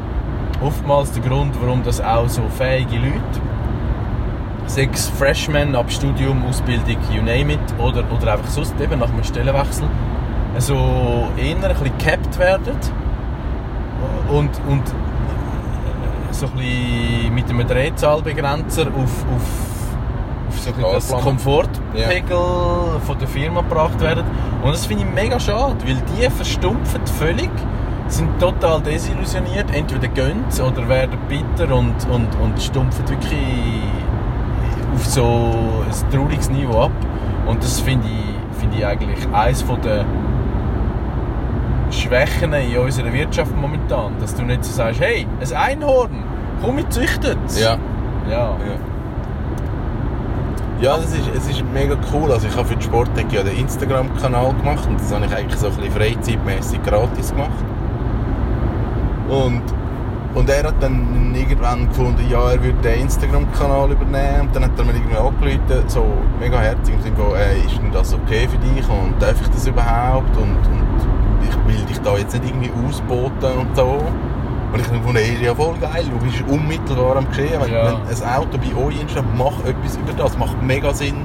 oftmals 0.65 1.13
der 1.13 1.23
Grund, 1.23 1.55
warum 1.63 1.83
das 1.83 2.01
auch 2.01 2.29
so 2.29 2.43
fähige 2.57 2.97
Leute, 2.97 3.41
sechs 4.69 5.09
Freshmen 5.09 5.75
ab 5.75 5.91
Studium, 5.91 6.45
Ausbildung, 6.45 6.99
you 7.11 7.23
name 7.23 7.55
it, 7.55 7.61
oder, 7.79 8.05
oder 8.13 8.35
einfach 8.35 8.51
sonst 8.51 8.79
eben 8.81 9.01
nach 9.01 9.09
einem 9.09 9.25
Stellenwechsel, 9.25 9.89
so 10.59 11.29
eher 11.37 11.57
ein 11.57 11.61
bisschen 11.61 11.99
gecapped 11.99 12.39
werden 12.39 12.77
und, 14.29 14.51
und 14.69 14.83
so 16.31 16.47
ein 16.47 16.53
bisschen 16.53 17.35
mit 17.35 17.51
einem 17.51 17.67
Drehzahlbegrenzer 17.67 18.87
auf, 18.89 19.25
auf, 19.35 20.49
auf 20.49 20.61
so 20.61 20.71
ein 20.71 20.83
das. 20.95 21.09
Komfortpegel 21.09 23.01
von 23.07 23.19
der 23.19 23.29
Firma 23.29 23.63
gebracht 23.63 24.01
werden. 24.01 24.25
Und 24.63 24.73
das 24.73 24.87
finde 24.87 25.05
ich 25.05 25.11
mega 25.11 25.41
schade, 25.41 25.77
weil 25.85 25.97
die 26.17 26.31
verstumpfen 26.31 27.07
völlig, 27.19 27.51
sind 28.09 28.39
total 28.39 28.81
desillusioniert, 28.81 29.75
entweder 29.75 30.09
gehen 30.09 30.45
sie 30.49 30.63
oder 30.63 30.89
werden 30.89 31.19
bitter 31.29 31.75
und, 31.75 31.95
und, 32.11 32.29
und 32.41 32.63
stumpfen 32.63 33.09
wirklich 33.09 33.39
auf 34.95 35.07
so 35.07 35.25
ein 35.25 36.11
trauriges 36.13 36.51
Niveau 36.51 36.83
ab. 36.83 36.93
Und 37.47 37.63
das 37.63 37.81
finde 37.81 38.07
ich, 38.07 38.59
finde 38.61 38.77
ich 38.77 38.87
eigentlich 38.87 39.27
eines 39.33 39.65
der 39.85 40.05
Schwächen 41.91 42.53
in 42.53 42.79
unserer 42.79 43.13
Wirtschaft 43.13 43.57
momentan. 43.57 44.13
Dass 44.21 44.35
du 44.35 44.43
nicht 44.43 44.65
so 44.65 44.73
sagst, 44.73 45.01
hey, 45.01 45.27
ein 45.41 45.57
Einhorn, 45.57 46.11
komm, 46.63 46.79
ich 46.79 46.89
züchte 46.91 47.37
es. 47.47 47.61
Ja. 47.61 47.79
Ja. 48.31 48.57
Ja, 50.81 50.97
das 50.97 51.13
ist, 51.13 51.29
es 51.37 51.49
ist 51.49 51.65
mega 51.73 51.97
cool. 52.13 52.31
Also 52.31 52.47
ich 52.47 52.57
habe 52.57 52.69
für 52.69 52.77
die 52.77 52.85
Sporttech 52.85 53.27
ja 53.33 53.43
den 53.43 53.57
Instagram-Kanal 53.57 54.55
gemacht 54.55 54.87
und 54.89 55.01
das 55.01 55.13
habe 55.13 55.27
ich 55.27 55.35
eigentlich 55.35 55.59
so 55.59 55.67
ein 55.67 55.75
bisschen 55.75 55.93
freizeitmässig 55.93 56.83
gratis 56.85 57.31
gemacht. 57.31 57.65
Und, 59.29 59.63
und 60.35 60.49
er 60.51 60.65
hat 60.65 60.75
dann 60.81 61.35
irgendwann 61.35 61.89
gefunden, 61.89 62.25
ja, 62.29 62.51
er 62.53 62.63
würde 62.63 62.79
den 62.83 63.01
Instagram-Kanal 63.03 63.93
übernehmen 63.93 64.43
und 64.43 64.57
dann 64.57 64.65
hat 64.65 64.79
er 64.79 64.85
mir 64.85 64.93
irgendwie 64.95 65.17
angerufen, 65.17 65.89
so 65.89 66.05
mega 66.39 66.59
herzig 66.59 66.95
im 66.95 67.03
Sinne 67.03 67.17
von, 67.17 67.35
äh, 67.37 67.59
ist 67.67 67.79
denn 67.79 67.93
das 67.93 68.15
okay 68.15 68.47
für 68.49 68.59
dich 68.59 68.89
und 68.89 69.15
darf 69.21 69.41
ich 69.41 69.49
das 69.49 69.67
überhaupt 69.67 70.37
und, 70.37 70.57
und 70.57 71.49
ich 71.49 71.57
will 71.77 71.85
dich 71.87 71.99
da 72.01 72.17
jetzt 72.17 72.35
nicht 72.35 72.45
irgendwie 72.47 72.71
ausboten 72.87 73.59
und 73.59 73.77
so. 73.77 73.99
Und 74.71 74.81
ich 74.81 74.87
gefunden, 74.87 75.17
hey, 75.17 75.43
ja 75.43 75.55
voll 75.55 75.75
geil, 75.81 76.05
du 76.11 76.19
bist 76.27 76.43
unmittelbar 76.47 77.17
am 77.17 77.27
Geschehen. 77.31 77.59
Wenn, 77.59 77.73
Ja. 77.73 77.95
wenn 78.07 78.23
ein 78.23 78.35
Auto 78.37 78.59
bei 78.59 78.85
euch 78.85 79.01
entsteht, 79.01 79.25
mach 79.35 79.65
etwas 79.65 79.97
über 79.97 80.13
das. 80.13 80.37
Macht 80.37 80.63
mega 80.63 80.93
Sinn, 80.93 81.25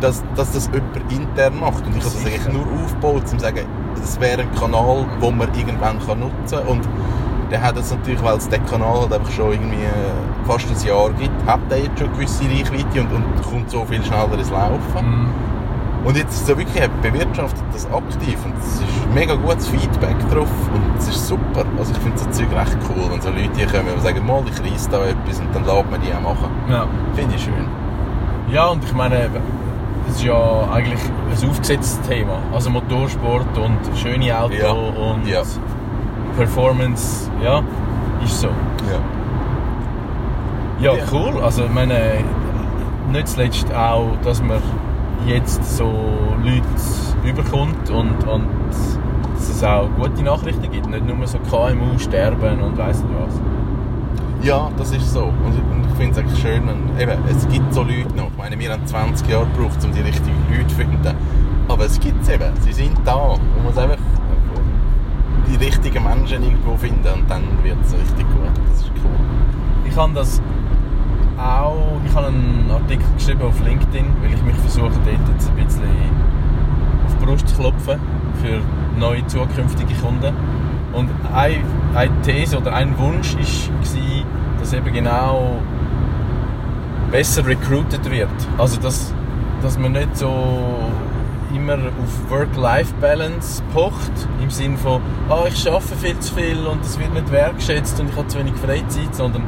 dass, 0.00 0.22
dass 0.36 0.52
das 0.52 0.70
jemand 0.72 1.12
intern 1.12 1.58
macht. 1.58 1.84
Und 1.84 1.96
ich 1.96 2.04
habe 2.04 2.14
das 2.14 2.24
eigentlich 2.24 2.52
nur 2.52 2.62
aufgebaut, 2.84 3.22
um 3.22 3.26
zu 3.26 3.38
sagen, 3.40 3.66
das 4.00 4.20
wäre 4.20 4.42
ein 4.42 4.54
Kanal, 4.54 5.06
den 5.20 5.36
man 5.36 5.48
irgendwann 5.54 5.98
kann 6.06 6.20
nutzen 6.20 6.58
kann. 6.58 6.68
Und 6.68 6.88
der 7.50 7.62
hat 7.62 7.76
jetzt 7.76 7.92
natürlich, 7.92 8.22
weil 8.22 8.36
es 8.36 8.48
den 8.48 8.64
Kanal 8.66 9.00
halt 9.02 9.12
einfach 9.12 9.30
schon 9.30 9.52
irgendwie 9.52 9.84
äh, 9.84 10.46
fast 10.46 10.66
ein 10.70 10.86
Jahr 10.86 11.10
gibt, 11.10 11.46
hat 11.46 11.60
er 11.70 11.78
jetzt 11.78 11.98
schon 11.98 12.12
gewisse 12.12 12.44
Reichweite 12.44 13.00
und, 13.00 13.12
und 13.12 13.42
kommt 13.42 13.70
so 13.70 13.84
viel 13.84 14.02
schneller 14.04 14.34
ins 14.38 14.50
Laufen. 14.50 14.78
Mhm. 15.02 15.28
Und 16.04 16.16
jetzt 16.16 16.34
ist 16.34 16.46
so 16.46 16.56
wirklich, 16.56 16.80
er 16.80 16.88
bewirtschaftet 16.88 17.64
das 17.72 17.84
aktiv 17.86 18.38
und 18.44 18.54
es 18.60 18.74
ist 18.76 18.84
mega 19.12 19.34
gutes 19.34 19.66
Feedback 19.66 20.16
drauf 20.30 20.46
und 20.72 20.98
es 20.98 21.08
ist 21.08 21.26
super. 21.26 21.64
Also 21.78 21.92
ich 21.92 21.98
finde 21.98 22.16
so 22.18 22.30
Zeug 22.30 22.46
recht 22.54 22.76
cool, 22.88 23.10
wenn 23.10 23.20
so 23.20 23.30
Leute 23.30 23.50
hier 23.56 23.66
kommen 23.66 23.88
und 23.92 24.02
sagen, 24.02 24.24
mal, 24.24 24.40
ich 24.46 24.72
reiss 24.72 24.88
da 24.88 25.04
etwas 25.04 25.40
und 25.40 25.52
dann 25.52 25.64
lässt 25.64 25.90
man 25.90 26.00
die 26.00 26.14
auch 26.14 26.20
machen. 26.20 26.48
Ja. 26.70 26.86
Finde 27.16 27.34
ich 27.34 27.42
schön. 27.42 27.66
Ja, 28.52 28.66
und 28.68 28.84
ich 28.84 28.92
meine, 28.94 29.28
das 30.06 30.14
ist 30.16 30.22
ja 30.22 30.68
eigentlich 30.72 31.00
ein 31.02 31.50
aufgesetztes 31.50 32.00
Thema. 32.08 32.38
Also 32.54 32.70
Motorsport 32.70 33.58
und 33.58 33.78
schöne 33.98 34.38
Autos 34.38 34.58
Ja. 34.60 34.70
und 34.70 35.26
Ja. 35.26 35.42
Performance, 36.36 37.30
ja, 37.42 37.62
ist 38.24 38.40
so. 38.40 38.48
Ja. 38.48 39.00
Ja, 40.78 40.92
cool. 41.10 41.40
Also 41.42 41.64
ich 41.64 41.72
meine, 41.72 42.22
nicht 43.10 43.28
zuletzt 43.28 43.72
auch, 43.72 44.10
dass 44.22 44.42
man 44.42 44.60
jetzt 45.26 45.64
so 45.76 45.90
Leute 46.44 46.62
überkommt 47.24 47.90
und, 47.90 48.26
und 48.28 48.46
dass 49.34 49.48
es 49.48 49.64
auch 49.64 49.88
gute 49.96 50.22
Nachrichten 50.22 50.70
gibt. 50.70 50.88
Nicht 50.88 51.06
nur 51.06 51.26
so 51.26 51.38
KMU 51.50 51.98
sterben 51.98 52.60
und 52.60 52.76
weiss 52.76 53.02
nicht 53.02 53.14
was. 53.18 53.40
Ja, 54.46 54.70
das 54.76 54.92
ist 54.92 55.12
so. 55.12 55.24
Und 55.24 55.54
ich, 55.54 55.74
und 55.74 55.86
ich 55.90 55.96
finde 55.96 56.12
es 56.12 56.18
eigentlich 56.18 56.40
schön, 56.40 56.62
wenn, 56.66 57.00
eben, 57.00 57.18
es 57.28 57.48
gibt 57.48 57.72
so 57.72 57.82
Leute 57.82 58.14
noch. 58.14 58.28
Ich 58.28 58.36
meine, 58.36 58.58
wir 58.58 58.70
haben 58.70 58.86
20 58.86 59.28
Jahre 59.28 59.46
gebraucht, 59.46 59.82
um 59.82 59.92
die 59.92 60.02
richtigen 60.02 60.36
Leute 60.50 60.66
zu 60.66 60.74
finden. 60.74 61.14
Aber 61.68 61.84
es 61.86 61.98
gibt 61.98 62.22
es 62.22 62.28
eben. 62.28 62.52
Sie 62.60 62.72
sind 62.72 62.96
da. 63.04 63.36
Man 63.56 63.64
muss 63.64 63.78
einfach 63.78 63.96
die 65.56 65.64
richtigen 65.64 66.04
Menschen 66.04 66.42
irgendwo 66.42 66.76
finden 66.76 67.08
und 67.14 67.30
dann 67.30 67.42
wird 67.62 67.78
es 67.84 67.92
richtig 67.92 68.26
gut. 68.30 68.50
Das 68.70 68.80
ist 68.80 68.90
cool. 69.02 69.10
Ich 69.88 69.96
habe 69.96 70.12
das 70.14 70.40
auch, 71.38 72.00
ich 72.04 72.14
habe 72.14 72.28
einen 72.28 72.70
Artikel 72.70 73.06
geschrieben 73.16 73.42
auf 73.42 73.60
LinkedIn, 73.64 74.06
weil 74.22 74.34
ich 74.34 74.42
mich 74.42 74.56
versuche 74.56 74.90
dort 75.04 75.28
jetzt 75.34 75.50
ein 75.50 75.64
bisschen 75.64 75.82
auf 77.06 77.16
die 77.18 77.24
Brust 77.24 77.48
zu 77.48 77.56
klopfen 77.56 78.00
für 78.42 78.60
neue 78.98 79.26
zukünftige 79.26 79.94
Kunden. 79.94 80.34
Und 80.92 81.10
eine, 81.32 81.62
These 82.22 82.58
oder 82.58 82.74
ein 82.74 82.96
Wunsch 82.98 83.36
war, 83.36 84.24
dass 84.60 84.72
eben 84.72 84.92
genau 84.92 85.58
besser 87.10 87.46
recruited 87.46 88.10
wird. 88.10 88.28
Also 88.58 88.80
dass, 88.80 89.12
dass 89.62 89.78
man 89.78 89.92
nicht 89.92 90.16
so 90.16 90.90
immer 91.56 91.74
auf 91.74 92.30
Work-Life-Balance 92.30 93.62
pocht, 93.72 94.12
im 94.42 94.50
Sinne 94.50 94.76
von, 94.76 95.00
ah, 95.28 95.44
ich 95.48 95.66
arbeite 95.66 95.96
viel 95.96 96.18
zu 96.20 96.34
viel 96.34 96.66
und 96.66 96.82
es 96.82 96.98
wird 96.98 97.12
nicht 97.14 97.32
wertgeschätzt 97.32 97.98
und 97.98 98.10
ich 98.10 98.16
habe 98.16 98.28
zu 98.28 98.38
wenig 98.38 98.54
Freizeit, 98.54 99.14
sondern 99.14 99.42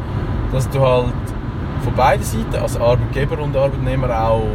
dass 0.52 0.68
du 0.70 0.80
halt 0.80 1.12
von 1.84 1.94
beiden 1.94 2.24
Seiten, 2.24 2.56
als 2.56 2.76
Arbeitgeber 2.76 3.38
und 3.38 3.56
Arbeitnehmer 3.56 4.28
auch 4.28 4.48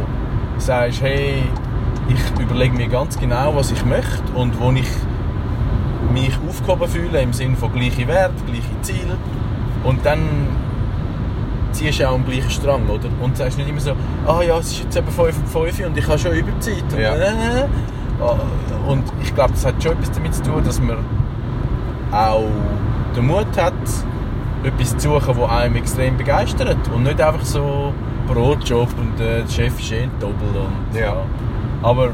sagst, 0.58 1.00
hey, 1.00 1.44
ich 2.08 2.40
überlege 2.42 2.74
mir 2.74 2.88
ganz 2.88 3.18
genau, 3.18 3.54
was 3.54 3.70
ich 3.70 3.84
möchte 3.84 4.32
und 4.34 4.58
wo 4.60 4.70
ich 4.72 4.88
mich 6.12 6.32
aufgehoben 6.48 6.88
fühle, 6.88 7.22
im 7.22 7.32
Sinne 7.32 7.56
von 7.56 7.72
gleiche 7.72 8.06
Werte, 8.06 8.34
gleiche 8.46 8.80
Ziele 8.82 9.16
und 9.84 10.04
dann 10.04 10.20
ziehst 11.74 12.00
du 12.00 12.08
auch 12.08 12.14
am 12.14 12.24
gleichen 12.24 12.50
Strang, 12.50 12.88
oder? 12.88 13.08
Und 13.22 13.36
sagst 13.36 13.58
nicht 13.58 13.68
immer 13.68 13.80
so, 13.80 13.92
ah 14.26 14.42
ja, 14.42 14.58
es 14.58 14.70
ist 14.72 14.84
jetzt 14.84 14.96
eben 14.96 15.08
5 15.08 15.36
und 15.38 15.48
5 15.48 15.86
und 15.86 15.96
ich 15.98 16.06
habe 16.08 16.18
schon 16.18 16.32
Überzeit. 16.32 16.82
Und, 16.92 16.98
Ja. 17.00 17.14
äh, 17.14 17.64
und 18.88 19.02
ich 19.22 19.34
glaube, 19.34 19.52
das 19.52 19.66
hat 19.66 19.82
schon 19.82 19.92
etwas 19.92 20.12
damit 20.12 20.34
zu 20.34 20.42
tun, 20.42 20.62
dass 20.64 20.80
man 20.80 20.96
auch 22.12 22.44
den 23.16 23.26
Mut 23.26 23.46
hat, 23.56 23.72
etwas 24.62 24.96
zu 24.96 25.10
suchen, 25.10 25.36
das 25.40 25.50
einem 25.50 25.76
extrem 25.76 26.16
begeistert 26.16 26.76
und 26.94 27.02
nicht 27.02 27.20
einfach 27.20 27.44
so 27.44 27.92
Brotjob 28.26 28.88
und 28.98 29.20
äh, 29.20 29.42
der 29.42 29.48
Chef 29.50 29.78
ist 29.78 29.92
eh 29.92 30.04
ein 30.04 30.10
Doppel 30.20 30.48
und 30.54 30.98
Ja. 30.98 31.16
Aber 31.82 32.10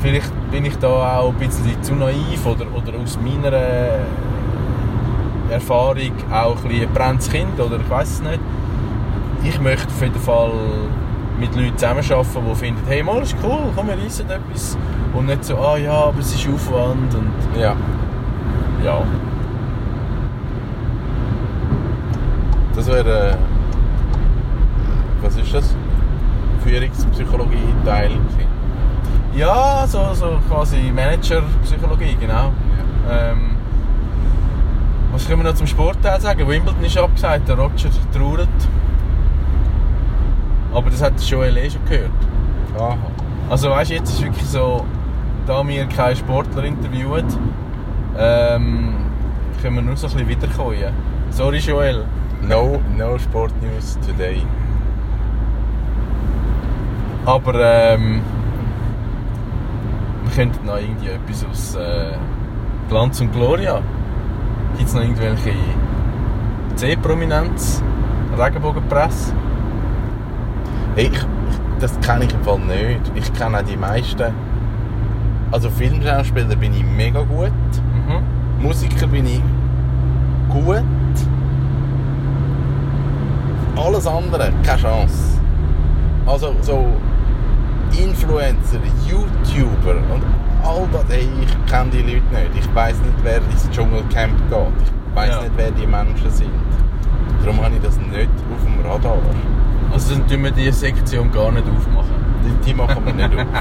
vielleicht 0.00 0.32
bin 0.50 0.64
ich 0.64 0.76
da 0.78 1.18
auch 1.18 1.28
ein 1.28 1.34
bisschen 1.34 1.82
zu 1.82 1.94
naiv 1.94 2.46
oder, 2.46 2.64
oder 2.74 2.98
aus 3.02 3.18
meiner 3.22 3.52
äh, 3.54 3.98
Erfahrung 5.50 6.12
auch 6.32 6.56
ein 6.62 6.68
bisschen 6.68 6.92
brennendes 6.92 7.30
Kind 7.30 7.58
oder 7.60 7.76
ich 7.76 7.90
weiß 7.90 8.08
es 8.10 8.22
nicht. 8.22 8.40
Ich 9.42 9.60
möchte 9.60 9.86
auf 9.88 10.02
jeden 10.02 10.20
Fall 10.20 10.52
mit 11.38 11.54
Leuten 11.56 11.76
zusammenarbeiten, 11.78 12.44
die 12.50 12.54
finden, 12.54 12.82
hey, 12.86 13.02
mal 13.02 13.22
ist 13.22 13.34
cool, 13.42 13.72
komm, 13.74 13.88
wir 13.88 13.98
reissen 13.98 14.28
etwas. 14.30 14.76
Und 15.14 15.26
nicht 15.26 15.44
so, 15.44 15.56
ah 15.56 15.76
ja, 15.76 15.92
aber 15.92 16.18
es 16.20 16.34
ist 16.34 16.48
Aufwand 16.48 17.14
und 17.14 17.32
Ja. 17.60 17.74
ja. 18.84 19.02
Das 22.74 22.86
wäre. 22.86 23.30
Äh, 23.30 23.36
was 25.22 25.36
ist 25.36 25.52
das? 25.52 25.74
Führungspsychologie-Teil. 26.64 28.08
gewesen. 28.08 28.50
Ja, 29.34 29.86
so, 29.86 30.12
so 30.12 30.38
quasi 30.48 30.92
Manager-Psychologie, 30.94 32.16
genau. 32.20 32.52
Ähm, 33.10 33.56
was 35.12 35.26
können 35.26 35.42
wir 35.42 35.50
noch 35.50 35.56
zum 35.56 35.66
Sportteil 35.66 36.20
sagen? 36.20 36.46
Wimbledon 36.46 36.84
ist 36.84 36.96
abgesagt, 36.96 37.48
der 37.48 37.58
Roger 37.58 37.90
trauert. 38.12 38.48
Aber 40.72 40.90
das 40.90 41.02
hat 41.02 41.20
Joel 41.20 41.56
eh 41.56 41.70
schon 41.70 41.84
gehört. 41.84 42.10
Aha. 42.76 42.96
Also 43.48 43.70
weißt 43.70 43.90
du, 43.90 43.94
jetzt 43.94 44.10
ist 44.10 44.22
wirklich 44.22 44.46
so, 44.46 44.84
da 45.46 45.66
wir 45.66 45.86
keinen 45.86 46.16
Sportler 46.16 46.64
interviewen, 46.64 47.26
ähm, 48.16 48.94
können 49.60 49.76
wir 49.76 49.82
nur 49.82 49.96
so 49.96 50.06
ein 50.06 50.12
bisschen 50.12 50.28
wiederkommen. 50.28 50.76
Sorry 51.30 51.58
Joel. 51.58 52.04
No, 52.42 52.80
no 52.96 53.18
Sport 53.18 53.52
News 53.60 53.98
today. 54.06 54.42
Aber 57.26 57.54
ähm, 57.54 58.22
wir 60.24 60.32
könnten 60.34 60.66
noch 60.66 60.78
irgendwie 60.78 61.08
etwas 61.08 61.44
aus 61.44 61.74
äh, 61.74 62.14
Glanz 62.88 63.20
und 63.20 63.32
Gloria. 63.32 63.82
Gibt 64.76 64.88
es 64.88 64.94
noch 64.94 65.02
irgendwelche 65.02 65.52
C-Prominenz? 66.76 67.82
Regenbogenpresse? 68.38 69.34
Hey, 70.94 71.10
ich, 71.12 71.26
das 71.78 71.98
kenne 72.00 72.24
ich 72.24 72.34
im 72.34 72.42
Fall 72.42 72.58
nicht. 72.60 73.12
Ich 73.14 73.32
kenne 73.32 73.58
auch 73.58 73.62
die 73.62 73.76
meisten. 73.76 74.32
Also 75.52 75.68
Filmschauspieler 75.70 76.56
bin 76.56 76.72
ich 76.72 76.84
mega 76.84 77.22
gut. 77.22 77.50
Mhm. 77.50 78.62
Musiker 78.62 79.06
bin 79.06 79.26
ich 79.26 79.42
gut. 80.48 80.84
Alles 83.76 84.06
andere, 84.06 84.52
keine 84.62 84.80
Chance. 84.80 85.40
Also 86.26 86.54
so 86.60 86.86
Influencer, 87.92 88.78
YouTuber 89.08 89.96
und 90.12 90.22
all 90.70 90.86
das, 90.92 91.04
ey, 91.10 91.28
ich 91.42 91.70
kenne 91.72 91.90
die 91.90 92.02
Leute 92.02 92.26
nicht. 92.52 92.64
Ich 92.64 92.74
weiß 92.74 92.96
nicht, 93.00 93.14
wer 93.22 93.36
ins 93.38 93.68
Dschungelcamp 93.70 94.36
geht. 94.48 94.58
Ich 95.10 95.16
weiß 95.16 95.28
Ja. 95.30 95.40
nicht, 95.42 95.52
wer 95.56 95.70
die 95.72 95.86
Menschen 95.86 96.30
sind. 96.30 96.50
Darum 97.44 97.62
habe 97.64 97.74
ich 97.76 97.82
das 97.82 97.96
nicht 97.98 98.28
auf 98.54 98.64
dem 98.64 98.86
Radar. 98.86 99.18
Also 99.92 100.14
dann 100.14 100.26
tun 100.28 100.44
wir 100.44 100.50
diese 100.52 100.72
Sektion 100.78 101.30
gar 101.32 101.50
nicht 101.50 101.64
aufmachen. 101.68 102.14
Die, 102.44 102.66
die 102.66 102.74
machen 102.74 103.04
wir 103.04 103.12
nicht 103.14 103.34
auf. 103.34 103.46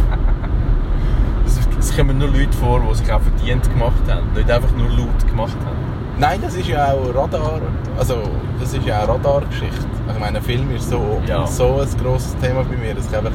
Es, 1.46 1.60
es 1.80 1.98
kommen 1.98 2.18
nur 2.20 2.28
Leute 2.30 2.56
vor, 2.60 2.80
die 2.82 2.96
sich 2.96 3.12
auch 3.12 3.22
verdient 3.22 3.68
gemacht 3.72 4.02
haben, 4.08 4.32
nicht 4.36 4.52
einfach 4.52 4.72
nur 4.78 4.88
laut 4.90 5.28
gemacht 5.28 5.58
haben. 5.66 5.78
Nein, 6.20 6.40
das 6.42 6.54
ist 6.56 6.68
ja 6.68 6.94
auch 6.94 7.16
Radar. 7.16 7.60
Also, 7.98 8.16
das 8.60 8.74
ist 8.74 8.86
ja 8.86 9.04
auch 9.04 9.08
Radargeschichte. 9.10 9.86
Ich 10.14 10.20
meine, 10.20 10.42
Film 10.42 10.70
ist 10.76 10.90
so, 10.90 11.20
Ja. 11.26 11.48
so 11.48 11.80
ein 11.82 12.04
grosses 12.04 12.36
Thema 12.38 12.64
bei 12.64 12.76
mir, 12.78 12.94
dass 12.94 13.08
ich 13.08 13.18
einfach 13.18 13.32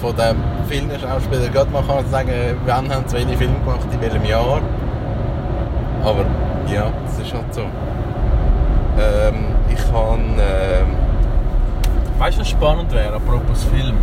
von 0.00 0.16
dem 0.16 0.36
Filmschauspieler 0.68 1.48
gerade 1.48 1.70
mal 1.70 1.82
kann 1.82 2.08
sagen, 2.10 2.30
wann 2.64 2.92
haben 2.92 3.04
sie 3.06 3.16
welche 3.16 3.36
Filme 3.36 3.58
gemacht, 3.58 3.86
in 3.92 4.00
welchem 4.00 4.24
Jahr. 4.24 4.60
Aber 6.02 6.24
ja, 6.72 6.90
das 7.04 7.18
ist 7.18 7.34
halt 7.34 7.54
so. 7.54 7.62
Ähm, 7.62 9.54
ich 9.68 9.92
habe. 9.92 10.20
Ähm, 10.38 10.96
Weißt 12.20 12.36
du, 12.36 12.42
was 12.42 12.50
spannend 12.50 12.92
wäre, 12.92 13.14
apropos 13.14 13.64
Film? 13.64 13.96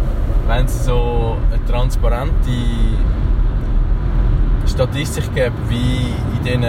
Wenn 0.48 0.66
es 0.66 0.86
so 0.86 1.38
eine 1.51 1.63
transparente 1.66 2.50
Statistik 4.66 5.36
gäbe, 5.36 5.54
wie 5.70 6.13
in 6.36 6.44
diesen 6.44 6.63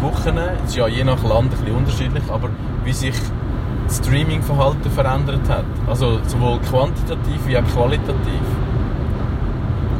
Wochen, 0.00 0.36
es 0.64 0.70
ist 0.70 0.76
ja 0.76 0.88
je 0.88 1.04
nach 1.04 1.22
Land 1.22 1.44
ein 1.44 1.48
bisschen 1.50 1.76
unterschiedlich, 1.76 2.24
aber 2.28 2.48
wie 2.82 2.92
sich 2.92 3.14
das 3.86 3.98
Streaming-Verhalten 3.98 4.90
verändert 4.90 5.48
hat. 5.48 5.64
Also 5.86 6.18
sowohl 6.26 6.58
quantitativ 6.60 7.46
wie 7.46 7.58
auch 7.58 7.64
qualitativ. 7.64 8.42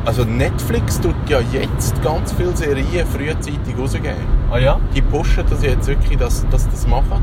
also 0.04 0.24
Netflix 0.24 1.00
tut 1.00 1.14
ja 1.28 1.40
jetzt 1.40 2.02
ganz 2.02 2.32
viele 2.32 2.56
Serien 2.56 3.06
frühzeitig 3.06 3.76
rausgeben. 3.78 4.34
Ah 4.50 4.58
ja? 4.58 4.78
die 4.94 5.02
pushen 5.02 5.44
das 5.48 5.62
jetzt 5.62 5.86
wirklich, 5.86 6.18
dass, 6.18 6.46
dass 6.50 6.68
das 6.68 6.86
machen. 6.86 7.22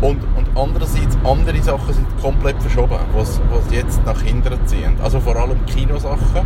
Und, 0.00 0.18
und 0.36 0.48
andererseits, 0.56 1.16
andere 1.24 1.62
Sachen 1.62 1.94
sind 1.94 2.06
komplett 2.20 2.60
verschoben, 2.60 2.96
was, 3.14 3.40
was 3.50 3.72
jetzt 3.72 4.04
nach 4.04 4.20
hinten 4.20 4.58
ziehen. 4.66 4.96
Also 5.02 5.20
vor 5.20 5.36
allem 5.36 5.64
Kinosachen, 5.66 6.44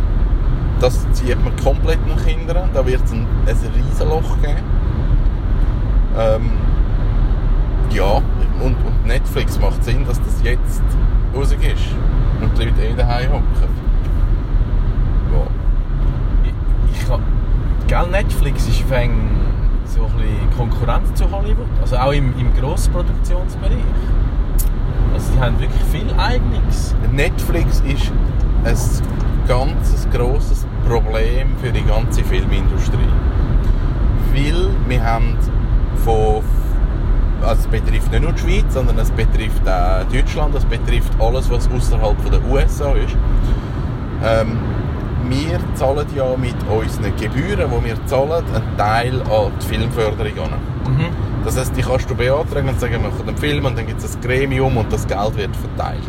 das 0.79 1.11
zieht 1.13 1.43
man 1.43 1.55
komplett 1.55 2.05
nach 2.07 2.23
hinten. 2.23 2.55
Da 2.73 2.85
wird 2.85 3.03
es 3.03 3.11
ein, 3.11 3.25
ein 3.47 3.57
riesen 3.73 4.09
Loch 4.09 4.39
geben. 4.41 4.63
Ähm, 6.17 6.51
Ja, 7.91 8.21
und, 8.61 8.75
und 8.75 9.05
Netflix 9.05 9.59
macht 9.59 9.83
Sinn, 9.83 10.05
dass 10.05 10.21
das 10.21 10.43
jetzt 10.43 10.83
raus 11.35 11.51
ist. 11.51 11.61
Und 12.41 12.57
die 12.57 12.65
Leute 12.65 12.81
eh 12.81 12.93
daheim 12.93 13.31
hocken. 13.31 13.45
Ja. 15.33 15.47
Ich, 16.43 17.01
ich 17.01 17.09
hab, 17.09 17.21
gell, 17.87 18.07
Netflix 18.11 18.67
ist 18.67 18.81
fäng 18.81 19.11
so 19.85 20.01
ein 20.05 20.11
bisschen 20.17 20.57
Konkurrenz 20.57 21.13
zu 21.13 21.29
Hollywood. 21.31 21.67
Also 21.81 21.97
auch 21.97 22.11
im, 22.11 22.33
im 22.39 22.53
Grossproduktionsbereich. 22.53 23.71
Also 25.13 25.31
die 25.33 25.39
haben 25.39 25.59
wirklich 25.59 25.83
viel 25.85 26.11
Eigenes. 26.19 26.95
Netflix 27.11 27.81
ist 27.81 28.11
ein 28.63 28.75
ganz 29.47 30.07
grosses 30.11 30.67
Problem 30.87 31.55
für 31.61 31.71
die 31.71 31.83
ganze 31.83 32.23
Filmindustrie. 32.23 32.97
Weil 34.33 34.69
wir 34.87 35.03
haben 35.03 35.37
von 36.03 36.43
also 37.41 37.61
es 37.61 37.67
betrifft 37.67 38.11
nicht 38.11 38.23
nur 38.23 38.33
die 38.33 38.39
Schweiz, 38.39 38.73
sondern 38.73 38.97
es 38.99 39.11
betrifft 39.11 39.67
auch 39.67 40.03
Deutschland, 40.11 40.55
es 40.55 40.65
betrifft 40.65 41.11
alles, 41.19 41.49
was 41.49 41.69
außerhalb 41.69 42.31
der 42.31 42.43
USA 42.45 42.93
ist. 42.93 43.15
Ähm, 44.23 44.57
wir 45.29 45.59
zahlen 45.75 46.07
ja 46.15 46.35
mit 46.37 46.55
unseren 46.69 47.15
Gebühren, 47.15 47.69
die 47.69 47.85
wir 47.85 48.05
zahlen, 48.05 48.43
einen 48.53 48.77
Teil 48.77 49.21
an 49.21 49.51
die 49.61 49.65
Filmförderung 49.65 50.39
an. 50.39 50.91
Mhm. 50.91 51.07
Das 51.43 51.57
heisst, 51.57 51.75
die 51.75 51.81
kannst 51.81 52.09
du 52.09 52.15
beantragen 52.15 52.69
und 52.69 52.79
sagen, 52.79 52.93
wir 52.93 52.99
machen 53.09 53.27
einen 53.27 53.37
Film 53.37 53.65
und 53.65 53.77
dann 53.77 53.85
gibt 53.85 54.03
es 54.03 54.15
ein 54.15 54.21
Gremium 54.21 54.77
und 54.77 54.91
das 54.91 55.05
Geld 55.07 55.37
wird 55.37 55.55
verteilt. 55.55 56.01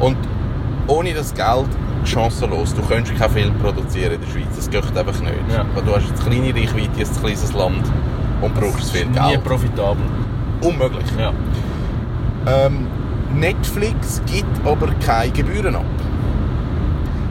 Und 0.00 0.16
ohne 0.86 1.12
das 1.14 1.34
Geld 1.34 1.68
chancenlos. 2.04 2.74
Du 2.74 2.82
könntest 2.82 3.18
keinen 3.18 3.30
Film 3.30 3.54
produzieren 3.58 4.14
in 4.14 4.20
der 4.20 4.28
Schweiz. 4.28 4.56
Das 4.56 4.70
geht 4.70 4.84
einfach 4.96 5.20
nicht. 5.20 5.34
Ja. 5.52 5.64
Weil 5.74 5.84
du 5.84 5.94
hast 5.94 6.10
eine 6.10 6.30
kleine 6.30 6.54
Reichweite, 6.54 7.00
ein 7.00 7.20
kleines 7.20 7.52
Land 7.52 7.84
und 8.40 8.54
brauchst 8.54 8.90
viel 8.92 9.06
Nie 9.06 9.12
Geld. 9.14 9.44
profitabel. 9.44 10.04
Unmöglich. 10.62 11.06
Ja. 11.18 11.32
Ähm, 12.46 12.86
Netflix 13.34 14.22
gibt 14.26 14.66
aber 14.66 14.88
keine 15.04 15.30
Gebühren 15.32 15.76
ab. 15.76 15.84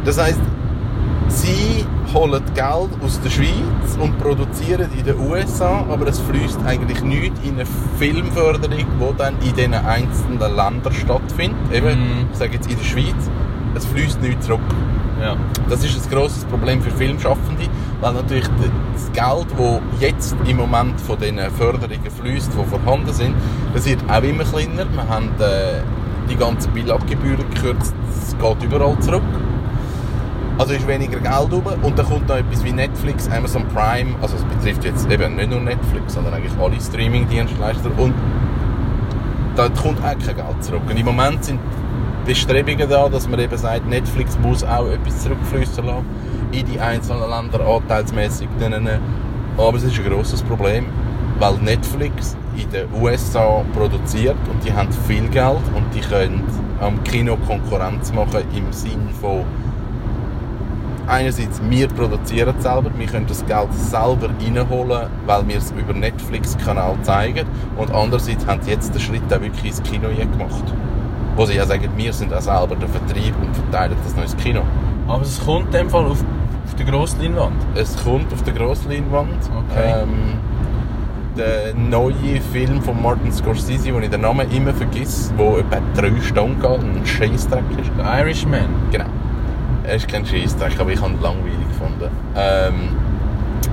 Das 0.05 0.21
heisst, 0.21 0.39
sie 1.27 1.85
holen 2.13 2.41
Geld 2.53 2.89
aus 3.03 3.19
der 3.23 3.29
Schweiz 3.29 3.97
und 3.99 4.17
produzieren 4.19 4.89
in 4.97 5.03
den 5.03 5.19
USA, 5.19 5.83
aber 5.89 6.07
es 6.07 6.19
fließt 6.19 6.59
eigentlich 6.65 7.03
nicht 7.03 7.33
in 7.43 7.55
eine 7.55 7.65
Filmförderung, 7.97 8.77
die 8.99 9.17
dann 9.17 9.33
in 9.41 9.53
diesen 9.55 9.73
einzelnen 9.73 10.39
Ländern 10.39 10.93
stattfindet. 10.93 11.57
Eben, 11.73 11.99
Mhm. 11.99 12.27
ich 12.31 12.37
sage 12.37 12.53
jetzt 12.53 12.69
in 12.71 12.77
der 12.77 12.85
Schweiz, 12.85 13.29
es 13.75 13.85
fließt 13.85 14.21
nicht 14.21 14.41
zurück. 14.43 14.61
Ja. 15.21 15.35
Das 15.69 15.83
ist 15.83 16.03
ein 16.03 16.11
grosses 16.11 16.45
Problem 16.45 16.81
für 16.81 16.91
Filmschaffende, 16.91 17.67
weil 18.01 18.13
natürlich 18.13 18.47
das 18.93 19.11
Geld, 19.11 19.47
das 19.57 20.01
jetzt 20.01 20.35
im 20.45 20.57
Moment 20.57 20.99
von 21.01 21.17
diesen 21.19 21.39
Förderungen 21.57 22.11
fließt, 22.21 22.51
die 22.53 22.69
vorhanden 22.69 23.13
sind, 23.13 23.35
das 23.73 23.85
wird 23.85 23.99
auch 24.09 24.23
immer 24.23 24.43
kleiner. 24.43 24.85
Wir 24.91 25.07
haben 25.07 25.29
äh, 25.39 25.81
die 26.29 26.35
ganzen 26.35 26.71
Bilaggebühren 26.73 27.49
gekürzt, 27.53 27.93
es 28.09 28.37
geht 28.37 28.63
überall 28.63 28.99
zurück. 28.99 29.23
Also 30.57 30.73
ist 30.73 30.87
weniger 30.87 31.19
Geld 31.19 31.53
oben 31.53 31.81
und 31.83 31.99
dann 31.99 32.05
kommt 32.07 32.27
noch 32.27 32.37
etwas 32.37 32.63
wie 32.63 32.71
Netflix, 32.71 33.29
Amazon 33.29 33.63
Prime, 33.67 34.15
also 34.23 34.35
es 34.37 34.43
betrifft 34.43 34.85
jetzt 34.85 35.09
eben 35.09 35.35
nicht 35.35 35.51
nur 35.51 35.59
Netflix, 35.59 36.15
sondern 36.15 36.33
eigentlich 36.33 36.57
alle 36.59 36.81
Streaming-Dienstleister 36.81 37.91
und 37.97 38.15
da 39.55 39.69
kommt 39.69 39.99
auch 39.99 40.17
kein 40.17 40.35
Geld 40.35 40.63
zurück. 40.63 40.81
Und 40.89 40.97
im 40.97 41.05
Moment 41.05 41.43
sind 41.45 41.59
Bestrebungen 42.27 42.89
da, 42.89 43.07
dass 43.07 43.25
man 43.25 43.39
eben 43.39 43.57
sagt, 43.57 43.87
Netflix 43.87 44.37
muss 44.39 44.61
auch 44.61 44.85
etwas 44.89 45.23
zurückfließen 45.23 45.85
lassen 45.85 46.05
in 46.51 46.65
die 46.65 46.77
einzelnen 46.77 47.29
Länder 47.29 47.65
anteilsmäßig. 47.65 48.49
Aber 49.57 49.77
es 49.77 49.83
ist 49.83 49.97
ein 49.97 50.09
grosses 50.09 50.43
Problem, 50.43 50.87
weil 51.39 51.53
Netflix 51.59 52.35
in 52.57 52.69
den 52.69 52.87
USA 53.01 53.63
produziert 53.73 54.35
und 54.51 54.61
die 54.61 54.73
haben 54.73 54.91
viel 55.07 55.25
Geld 55.29 55.61
und 55.73 55.85
die 55.93 56.01
können 56.01 56.43
am 56.81 57.01
Kino 57.05 57.37
Konkurrenz 57.47 58.11
machen 58.11 58.41
im 58.53 58.73
Sinn 58.73 59.07
von 59.21 59.45
einerseits, 61.07 61.61
wir 61.69 61.87
produzieren 61.87 62.53
es 62.57 62.63
selber, 62.63 62.91
wir 62.93 63.07
können 63.07 63.27
das 63.27 63.45
Geld 63.45 63.73
selber 63.73 64.29
reinholen, 64.37 65.07
weil 65.25 65.47
wir 65.47 65.57
es 65.59 65.71
über 65.71 65.93
Netflix-Kanal 65.93 66.97
zeigen. 67.03 67.47
Und 67.77 67.89
andererseits 67.91 68.45
haben 68.45 68.61
sie 68.61 68.71
jetzt 68.71 68.93
den 68.93 68.99
Schritt 68.99 69.33
auch 69.33 69.39
wirklich 69.39 69.65
ins 69.65 69.81
Kino 69.83 70.09
gemacht. 70.09 70.73
Wo 71.37 71.45
sie 71.45 71.55
ja 71.55 71.67
sagen, 71.67 71.87
wir 71.95 72.11
sind 72.13 72.33
auch 72.33 72.41
selber 72.41 72.75
der 72.75 72.89
Vertrieb 72.89 73.35
und 73.39 73.55
verteilen 73.55 73.95
das 74.03 74.33
ins 74.33 74.43
Kino. 74.43 74.63
Aber 75.07 75.21
es 75.21 75.39
kommt 75.39 75.67
in 75.67 75.71
dem 75.71 75.89
Fall 75.89 76.05
auf, 76.05 76.23
auf 76.65 76.75
der 76.75 76.85
Grossleinwand. 76.87 77.55
Es 77.75 77.95
kommt 78.03 78.33
auf 78.33 78.41
der 78.41 78.53
Grossleinwand. 78.53 79.37
Okay. 79.69 80.01
Ähm, 80.01 80.33
der 81.37 81.75
neue 81.75 82.41
Film 82.51 82.81
von 82.81 82.99
Martin 83.01 83.31
Scorsese, 83.31 83.93
wo 83.93 83.99
ich 83.99 84.09
den 84.09 84.21
Namen 84.21 84.49
immer 84.49 84.73
vergesse, 84.73 85.31
wo 85.37 85.57
etwa 85.57 85.77
drei 85.95 86.19
Stunden 86.21 86.59
geht 86.59 86.71
und 86.71 86.97
ein 86.97 87.05
Scheissdreck 87.05 87.63
ist. 87.79 87.91
Der 87.95 88.19
Irishman. 88.19 88.69
Genau. 88.91 89.05
Er 89.83 89.95
ist 89.95 90.07
kein 90.07 90.25
Scheissdreck, 90.25 90.79
aber 90.79 90.91
ich 90.91 90.99
habe 90.99 91.13
ihn 91.13 91.21
langweilig 91.21 91.67
gefunden. 91.67 92.09
Ähm, 92.35 92.73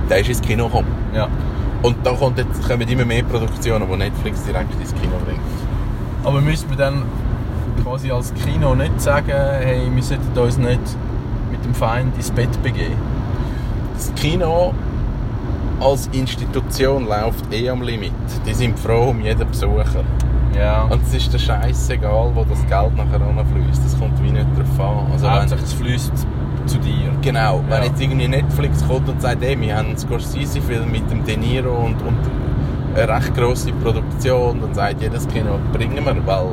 der 0.07 0.19
ist 0.19 0.29
ins 0.29 0.41
Kino 0.41 0.67
gekommen. 0.67 0.87
Ja. 1.15 1.27
Und 1.81 1.97
da 2.03 2.11
kommt 2.11 2.37
jetzt, 2.37 2.67
kommen 2.67 2.87
immer 2.87 3.05
mehr 3.05 3.23
Produktionen, 3.23 3.87
die 3.91 3.97
Netflix 3.97 4.43
direkt 4.43 4.79
ins 4.79 4.93
Kino 4.93 5.15
bringt. 5.25 5.39
Aber 6.23 6.41
müssen 6.41 6.69
wir 6.69 6.77
dann 6.77 7.03
quasi 7.83 8.11
als 8.11 8.33
Kino 8.33 8.75
nicht 8.75 8.99
sagen, 9.01 9.31
hey, 9.31 9.81
wir 9.93 10.03
sollten 10.03 10.37
uns 10.37 10.57
nicht 10.57 10.79
mit 11.51 11.63
dem 11.63 11.73
Feind 11.73 12.15
ins 12.17 12.31
Bett 12.31 12.61
begeben? 12.63 12.95
Das 13.95 14.13
Kino 14.15 14.73
als 15.79 16.07
Institution 16.13 17.05
läuft 17.07 17.51
eh 17.53 17.69
am 17.69 17.81
Limit. 17.81 18.11
Die 18.45 18.53
sind 18.53 18.77
froh 18.79 19.09
um 19.09 19.21
jeden 19.21 19.47
Besucher. 19.47 20.03
Ja. 20.57 20.83
Und 20.83 21.01
es 21.03 21.13
ist 21.13 21.33
der 21.33 21.37
Scheiß 21.37 21.89
egal, 21.89 22.31
wo 22.33 22.45
das 22.45 22.59
Geld 22.67 22.95
nachher 22.95 23.19
runterfließt. 23.21 23.83
Das 23.83 23.99
kommt 23.99 24.21
wie 24.23 24.31
nicht 24.31 24.47
drauf 24.57 24.79
an. 24.79 25.11
Also 25.11 25.29
Hauptsache 25.29 25.61
es 25.63 25.73
fließt 25.73 26.25
zu 26.65 26.77
dir. 26.79 27.11
genau, 27.21 27.61
wenn 27.69 27.79
Ja. 27.83 27.89
jetzt 27.89 28.01
irgendwie 28.01 28.27
Netflix 28.27 28.87
kommt 28.87 29.07
und 29.09 29.21
sagt, 29.21 29.43
ey, 29.43 29.59
wir 29.59 29.75
haben 29.77 29.87
einen 29.89 29.97
Scorsese-Film 29.97 30.89
mit 30.91 31.09
dem 31.11 31.23
De 31.23 31.37
Niro 31.37 31.71
und, 31.75 32.01
und 32.01 32.17
eine 32.95 33.07
recht 33.07 33.35
grosse 33.35 33.71
Produktion, 33.73 34.61
dann 34.61 34.73
sagt 34.73 35.01
jedes 35.01 35.27
Kino, 35.27 35.59
bringen 35.73 36.03
wir, 36.03 36.25
weil 36.25 36.45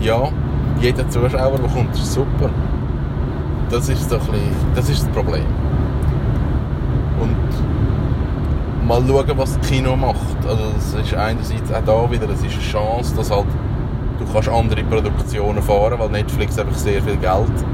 ja, 0.00 0.28
jeder 0.80 1.08
Zuschauer 1.08 1.58
bekommt 1.58 1.94
es 1.94 2.14
super. 2.14 2.50
Das 3.70 3.88
ist 3.88 4.08
so 4.08 4.16
ein 4.16 4.20
bisschen, 4.20 4.56
das 4.74 4.88
ist 4.88 5.02
das 5.02 5.08
Problem. 5.10 5.46
Und 7.20 8.86
mal 8.86 9.02
schauen, 9.06 9.38
was 9.38 9.58
das 9.58 9.68
Kino 9.68 9.96
macht. 9.96 10.46
Also 10.46 10.62
es 10.76 10.94
ist 10.94 11.14
einerseits 11.14 11.72
auch 11.72 11.84
da 11.84 12.10
wieder, 12.10 12.28
es 12.30 12.42
ist 12.42 12.52
eine 12.52 12.62
Chance, 12.62 13.16
dass 13.16 13.30
halt 13.30 13.46
du 14.18 14.24
kannst 14.32 14.48
andere 14.48 14.82
Produktionen 14.84 15.62
fahren, 15.62 15.98
weil 15.98 16.08
Netflix 16.10 16.58
einfach 16.58 16.76
sehr 16.76 17.02
viel 17.02 17.16
Geld 17.16 17.64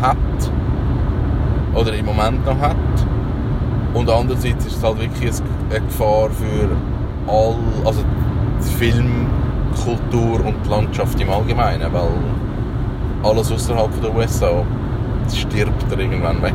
hat 0.00 0.16
oder 1.74 1.94
im 1.94 2.06
Moment 2.06 2.44
noch 2.44 2.58
hat. 2.58 2.76
Und 3.94 4.10
andererseits 4.10 4.66
ist 4.66 4.76
es 4.76 4.82
halt 4.82 5.00
wirklich 5.00 5.32
eine 5.70 5.80
Gefahr 5.80 6.28
für 6.30 6.68
all, 7.30 7.56
also 7.84 8.02
die 8.60 8.72
Filmkultur 9.76 10.44
und 10.44 10.56
die 10.64 10.68
Landschaft 10.68 11.20
im 11.20 11.30
Allgemeinen, 11.30 11.92
weil 11.92 12.08
alles 13.22 13.52
außerhalb 13.52 14.00
der 14.00 14.14
USA 14.14 14.64
stirbt 15.32 15.84
er 15.90 15.98
irgendwann 15.98 16.42
weg. 16.42 16.54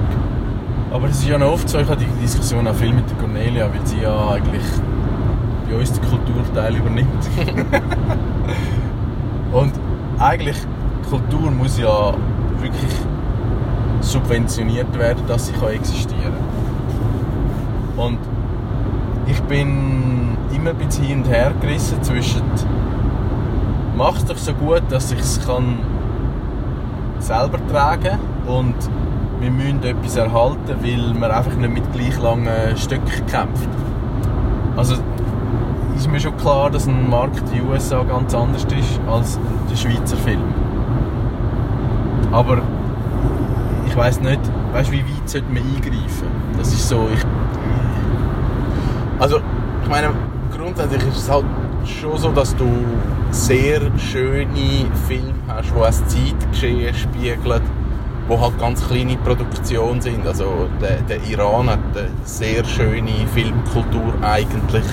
Aber 0.91 1.07
es 1.07 1.19
ist 1.19 1.27
ja 1.27 1.37
noch 1.37 1.53
oft 1.53 1.69
so, 1.69 1.79
ich 1.79 1.87
hatte 1.87 2.03
die 2.03 2.21
Diskussion 2.21 2.67
auch 2.67 2.75
viel 2.75 2.93
mit 2.93 3.09
der 3.09 3.17
Cornelia, 3.17 3.69
weil 3.71 3.85
sie 3.85 4.01
ja 4.01 4.31
eigentlich 4.31 4.63
bei 5.69 5.77
uns 5.77 5.93
den 5.93 6.03
Kulturteil 6.09 6.75
übernimmt. 6.75 7.29
Und 9.53 9.73
eigentlich, 10.19 10.57
Kultur 11.09 11.51
muss 11.51 11.77
ja 11.77 12.13
wirklich 12.59 12.91
subventioniert 14.01 14.97
werden, 14.97 15.23
dass 15.27 15.47
sie 15.47 15.53
kann 15.53 15.71
existieren 15.71 16.33
kann. 17.95 18.05
Und 18.05 18.19
ich 19.27 19.41
bin 19.43 20.37
immer 20.53 20.71
ein 20.71 20.77
bisschen 20.77 21.05
hin 21.05 21.19
und 21.19 21.29
her 21.29 21.53
gerissen 21.61 22.01
zwischen 22.01 22.41
mach 24.01 24.17
es 24.17 24.25
doch 24.25 24.37
so 24.37 24.51
gut, 24.53 24.81
dass 24.89 25.11
ich 25.11 25.19
es 25.19 25.39
kann 25.45 25.77
selber 27.19 27.59
tragen 27.67 28.17
und 28.47 28.73
wir 29.39 29.51
müssen 29.51 29.83
etwas 29.83 30.15
erhalten, 30.15 30.75
weil 30.81 31.13
man 31.13 31.29
einfach 31.29 31.53
nicht 31.53 31.71
mit 31.71 31.93
gleich 31.93 32.19
langen 32.19 32.75
Stöcken 32.77 33.27
kämpft. 33.27 33.69
Also 34.75 34.95
ist 35.95 36.09
mir 36.09 36.19
schon 36.19 36.35
klar, 36.37 36.71
dass 36.71 36.87
ein 36.87 37.07
Markt 37.11 37.47
in 37.51 37.59
den 37.59 37.69
USA 37.69 38.01
ganz 38.01 38.33
anders 38.33 38.63
ist 38.63 38.99
als 39.07 39.39
der 39.69 39.75
Schweizer 39.75 40.17
Film. 40.17 40.51
Aber 42.31 42.57
ich 43.85 43.95
weiß 43.95 44.19
nicht, 44.21 44.41
weißt, 44.73 44.91
wie 44.91 45.01
weit 45.01 45.29
sollte 45.29 45.47
man 45.53 45.61
eingreifen? 45.61 46.27
Das 46.57 46.73
ist 46.73 46.89
so, 46.89 47.07
ich, 47.13 47.23
Also, 49.19 49.41
ich 49.83 49.89
meine, 49.89 50.09
grundsätzlich 50.57 51.03
ist 51.07 51.17
es 51.17 51.29
halt 51.29 51.45
schon 51.85 52.17
so, 52.17 52.31
dass 52.31 52.55
du 52.55 52.67
sehr 53.31 53.81
schöne 53.97 54.85
Filme 55.07 55.33
hast, 55.47 55.71
die 55.71 55.79
das 55.79 56.07
Zeitgeschehen 56.07 56.93
spiegeln, 56.93 57.61
die 58.29 58.37
halt 58.37 58.59
ganz 58.59 58.87
kleine 58.87 59.17
Produktionen 59.17 60.01
sind. 60.01 60.25
Also, 60.25 60.69
der, 60.81 61.01
der 61.01 61.21
Iran 61.23 61.69
hat 61.69 61.79
eine 61.95 62.09
sehr 62.23 62.63
schöne 62.63 63.27
Filmkultur 63.33 64.13
eigentlich. 64.21 64.85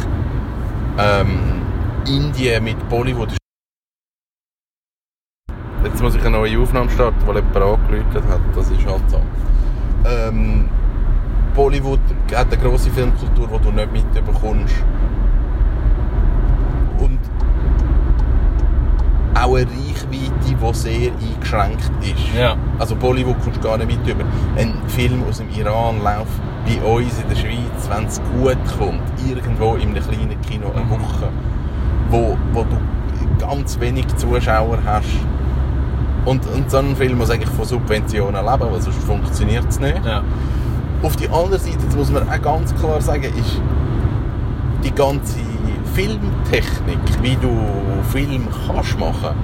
Ähm, 0.98 1.62
Indien 2.06 2.64
mit 2.64 2.88
Bollywood. 2.88 3.36
Jetzt 5.84 6.02
muss 6.02 6.14
ich 6.14 6.20
eine 6.22 6.36
neue 6.38 6.58
Aufnahme 6.58 6.90
starten, 6.90 7.26
weil 7.26 7.36
jemand 7.36 7.56
angerufen 7.56 8.28
hat. 8.28 8.40
Das 8.54 8.70
ist 8.70 8.84
halt 8.86 9.10
so. 9.10 9.20
Ähm, 10.06 10.68
Bollywood 11.54 12.00
hat 12.34 12.52
eine 12.52 12.62
grosse 12.62 12.90
Filmkultur, 12.90 13.48
die 13.48 13.64
du 13.64 13.72
nicht 13.72 13.92
mitbekommst. 13.92 14.84
Und 16.98 17.18
auch 19.34 19.56
eine 19.56 19.66
Reichweite, 19.66 20.32
die 20.46 20.74
sehr 20.74 21.12
eingeschränkt 21.12 21.90
ist. 22.02 22.36
Ja. 22.36 22.56
Also 22.78 22.94
Bollywood 22.96 23.40
kommst 23.42 23.62
du 23.62 23.68
gar 23.68 23.78
nicht 23.78 23.88
mit 23.88 24.06
über. 24.06 24.24
Ein 24.56 24.74
Film 24.88 25.22
aus 25.28 25.38
dem 25.38 25.48
Iran 25.50 25.98
läuft 26.02 26.40
bei 26.66 26.82
uns 26.82 27.18
in 27.20 27.28
der 27.28 27.36
Schweiz, 27.36 27.88
wenn 27.88 28.06
es 28.06 28.20
gut 28.20 28.58
kommt, 28.78 29.02
irgendwo 29.26 29.74
in 29.74 29.90
einem 29.90 30.02
kleinen 30.02 30.40
Kino 30.42 30.70
eine 30.74 30.88
Woche, 30.90 31.28
wo, 32.10 32.36
wo 32.52 32.64
du 32.64 32.76
ganz 33.38 33.78
wenig 33.80 34.06
Zuschauer 34.16 34.78
hast. 34.84 35.08
Und, 36.24 36.46
und 36.48 36.70
so 36.70 36.78
ein 36.78 36.94
Film 36.96 37.18
muss 37.18 37.30
eigentlich 37.30 37.48
von 37.50 37.64
Subventionen 37.64 38.44
leben, 38.44 38.70
weil 38.70 38.82
sonst 38.82 39.02
funktioniert 39.04 39.64
es 39.68 39.80
nicht. 39.80 40.04
Ja. 40.04 40.22
Auf 41.02 41.16
die 41.16 41.28
andere 41.28 41.58
Seite, 41.58 41.78
das 41.86 41.96
muss 41.96 42.10
man 42.10 42.28
auch 42.28 42.42
ganz 42.42 42.74
klar 42.74 43.00
sagen, 43.00 43.24
ist 43.24 43.62
die 44.84 44.90
ganze 44.90 45.38
Filmtechnik, 45.98 47.00
wie 47.22 47.34
du 47.42 47.50
Film 48.12 48.46
kannst 48.68 48.96
machen, 49.00 49.34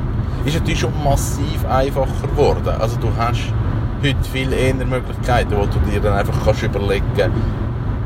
ist 0.45 0.55
natürlich 0.55 0.79
schon 0.79 0.93
massiv 1.03 1.65
einfacher 1.69 2.29
geworden. 2.29 2.69
Also 2.79 2.97
du 3.01 3.09
hast 3.19 3.53
heute 4.01 4.31
viel 4.33 4.53
eher 4.53 4.73
Möglichkeiten, 4.75 5.51
wo 5.57 5.67
du 5.67 5.81
dir 5.91 5.99
dann 6.01 6.17
einfach 6.17 6.45
kannst 6.45 6.63
überlegen 6.63 7.03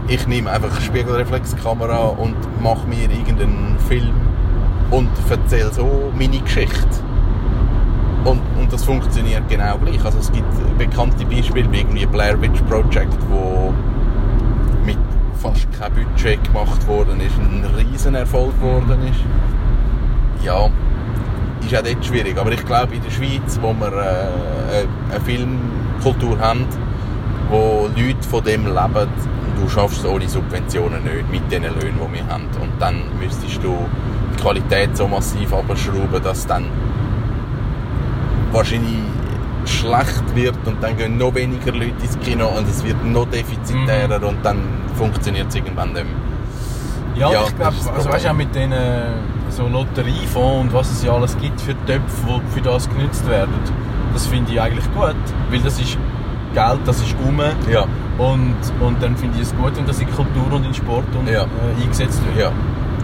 ich 0.08 0.26
nehme 0.26 0.50
einfach 0.50 0.70
eine 0.70 0.80
Spiegelreflexkamera 0.80 2.06
und 2.06 2.36
mache 2.62 2.86
mir 2.86 3.02
irgendeinen 3.10 3.76
Film 3.86 4.14
und 4.90 5.10
erzähle 5.28 5.70
so 5.70 6.10
meine 6.16 6.38
Geschichte. 6.38 6.88
Und, 8.24 8.40
und 8.58 8.72
das 8.72 8.82
funktioniert 8.82 9.46
genau 9.50 9.76
gleich. 9.76 10.02
Also 10.02 10.20
es 10.20 10.32
gibt 10.32 10.78
bekannte 10.78 11.26
Beispiele 11.26 11.70
wie 11.70 11.80
irgendwie 11.80 12.06
Blair 12.06 12.40
Witch 12.40 12.62
Project, 12.62 13.14
wo 13.28 13.74
kein 15.78 15.92
Budget 15.92 16.42
gemacht 16.44 16.86
worden 16.86 17.20
ist, 17.20 17.36
ein 17.38 17.64
Riesenerfolg 17.76 18.52
geworden 18.60 18.98
ist. 19.08 20.44
Ja, 20.44 20.68
ist 21.64 21.76
auch 21.76 21.82
dort 21.82 22.04
schwierig. 22.04 22.36
Aber 22.36 22.50
ich 22.52 22.64
glaube, 22.64 22.94
in 22.96 23.02
der 23.02 23.10
Schweiz, 23.10 23.58
wo 23.60 23.72
wir 23.72 23.92
äh, 23.92 24.86
eine 25.10 25.20
Filmkultur 25.24 26.38
haben, 26.40 26.66
wo 27.50 27.88
Leute 27.96 28.28
von 28.28 28.42
dem 28.44 28.66
leben, 28.66 29.08
du 29.60 29.68
schaffst 29.68 30.04
ohne 30.04 30.28
Subventionen 30.28 31.04
nicht, 31.04 31.30
mit 31.30 31.50
den 31.50 31.62
Löhnen, 31.62 31.98
die 32.06 32.14
wir 32.14 32.26
haben. 32.28 32.48
Und 32.60 32.72
dann 32.80 33.02
müsstest 33.20 33.62
du 33.62 33.76
die 34.34 34.42
Qualität 34.42 34.96
so 34.96 35.06
massiv 35.06 35.52
abschrauben, 35.52 36.22
dass 36.22 36.46
dann 36.46 36.66
wahrscheinlich 38.52 38.98
schlecht 39.68 40.34
wird 40.34 40.56
und 40.66 40.82
dann 40.82 40.96
gehen 40.96 41.18
noch 41.18 41.34
weniger 41.34 41.72
Leute 41.72 41.92
ins 42.02 42.18
Kino 42.20 42.46
und 42.48 42.68
es 42.68 42.82
wird 42.84 43.04
noch 43.04 43.26
defizitärer 43.26 44.26
und 44.26 44.38
dann 44.42 44.58
funktioniert 44.96 45.48
es 45.48 45.54
irgendwann 45.56 45.92
nicht 45.92 46.04
mehr. 46.04 46.14
Ja, 47.16 47.32
Ja, 47.32 47.42
ich 47.46 47.56
glaube, 47.56 47.74
also 47.94 48.08
weißt 48.10 48.24
du, 48.26 48.30
auch 48.30 48.34
mit 48.34 48.54
den 48.54 48.72
äh, 48.72 49.02
so 49.50 49.66
Lotteriefonds 49.68 50.60
und 50.62 50.72
was 50.72 50.90
es 50.90 51.02
ja 51.04 51.12
alles 51.12 51.36
gibt 51.38 51.60
für 51.60 51.74
Töpfe, 51.86 52.40
die 52.46 52.54
für 52.54 52.60
das 52.62 52.88
genutzt 52.88 53.28
werden, 53.28 53.52
das 54.14 54.26
finde 54.26 54.52
ich 54.52 54.60
eigentlich 54.60 54.84
gut, 54.94 55.14
weil 55.50 55.60
das 55.60 55.78
ist 55.80 55.96
Geld, 56.54 56.80
das 56.86 56.98
ist 57.00 57.14
um 57.26 57.40
Ja, 57.70 57.84
und, 58.18 58.54
und 58.80 59.02
dann 59.02 59.16
finde 59.16 59.36
ich 59.36 59.42
es 59.42 59.56
gut, 59.56 59.76
wenn 59.76 59.86
das 59.86 60.00
in 60.00 60.10
Kultur 60.10 60.52
und 60.52 60.64
in 60.64 60.74
Sport 60.74 61.04
und, 61.18 61.28
Ja. 61.28 61.42
äh, 61.42 61.82
eingesetzt 61.82 62.20
wird. 62.26 62.36
ja, 62.46 62.52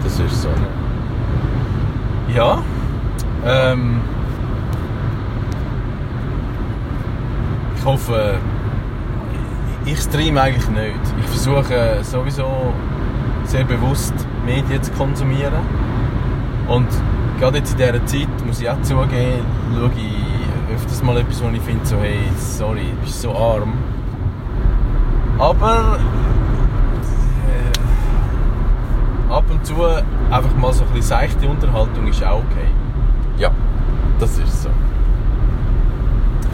das 0.03 0.19
ist 0.19 0.43
so. 0.43 0.49
Ja. 2.35 2.59
Ähm, 3.47 4.01
ich 7.85 7.91
hoffe, 7.91 8.37
ich 9.85 10.01
streame 10.01 10.41
eigentlich 10.41 10.67
nicht. 10.71 11.01
Ich 11.21 11.27
versuche 11.27 11.99
sowieso 12.03 12.73
sehr 13.45 13.65
bewusst 13.65 14.15
Medien 14.47 14.83
zu 14.83 14.91
konsumieren. 14.93 15.53
Und 16.67 16.89
gerade 17.39 17.59
jetzt 17.59 17.73
in 17.73 17.77
dieser 17.77 18.07
Zeit, 18.07 18.47
muss 18.47 18.63
ich 18.63 18.71
auch 18.71 18.81
zugeben, 18.81 19.45
schaue 19.75 19.91
ich 19.99 20.75
öfters 20.75 21.03
mal 21.03 21.19
etwas, 21.19 21.45
wo 21.45 21.51
ich 21.51 21.61
finde, 21.61 21.85
so, 21.85 21.99
hey, 21.99 22.21
sorry, 22.39 22.87
du 22.87 23.05
bist 23.05 23.21
so 23.21 23.37
arm. 23.37 23.75
Aber 25.39 25.99
äh, 29.29 29.31
ab 29.31 29.45
und 29.51 29.67
zu 29.67 29.75
einfach 30.31 30.57
mal 30.57 30.73
so 30.73 30.85
ein 30.85 30.89
bisschen 30.95 31.03
seichte 31.03 31.47
Unterhaltung 31.47 32.07
ist 32.07 32.25
auch 32.25 32.39
okay. 32.39 32.69
Ja, 33.37 33.51
das 34.19 34.39
ist 34.39 34.63
so. 34.63 34.71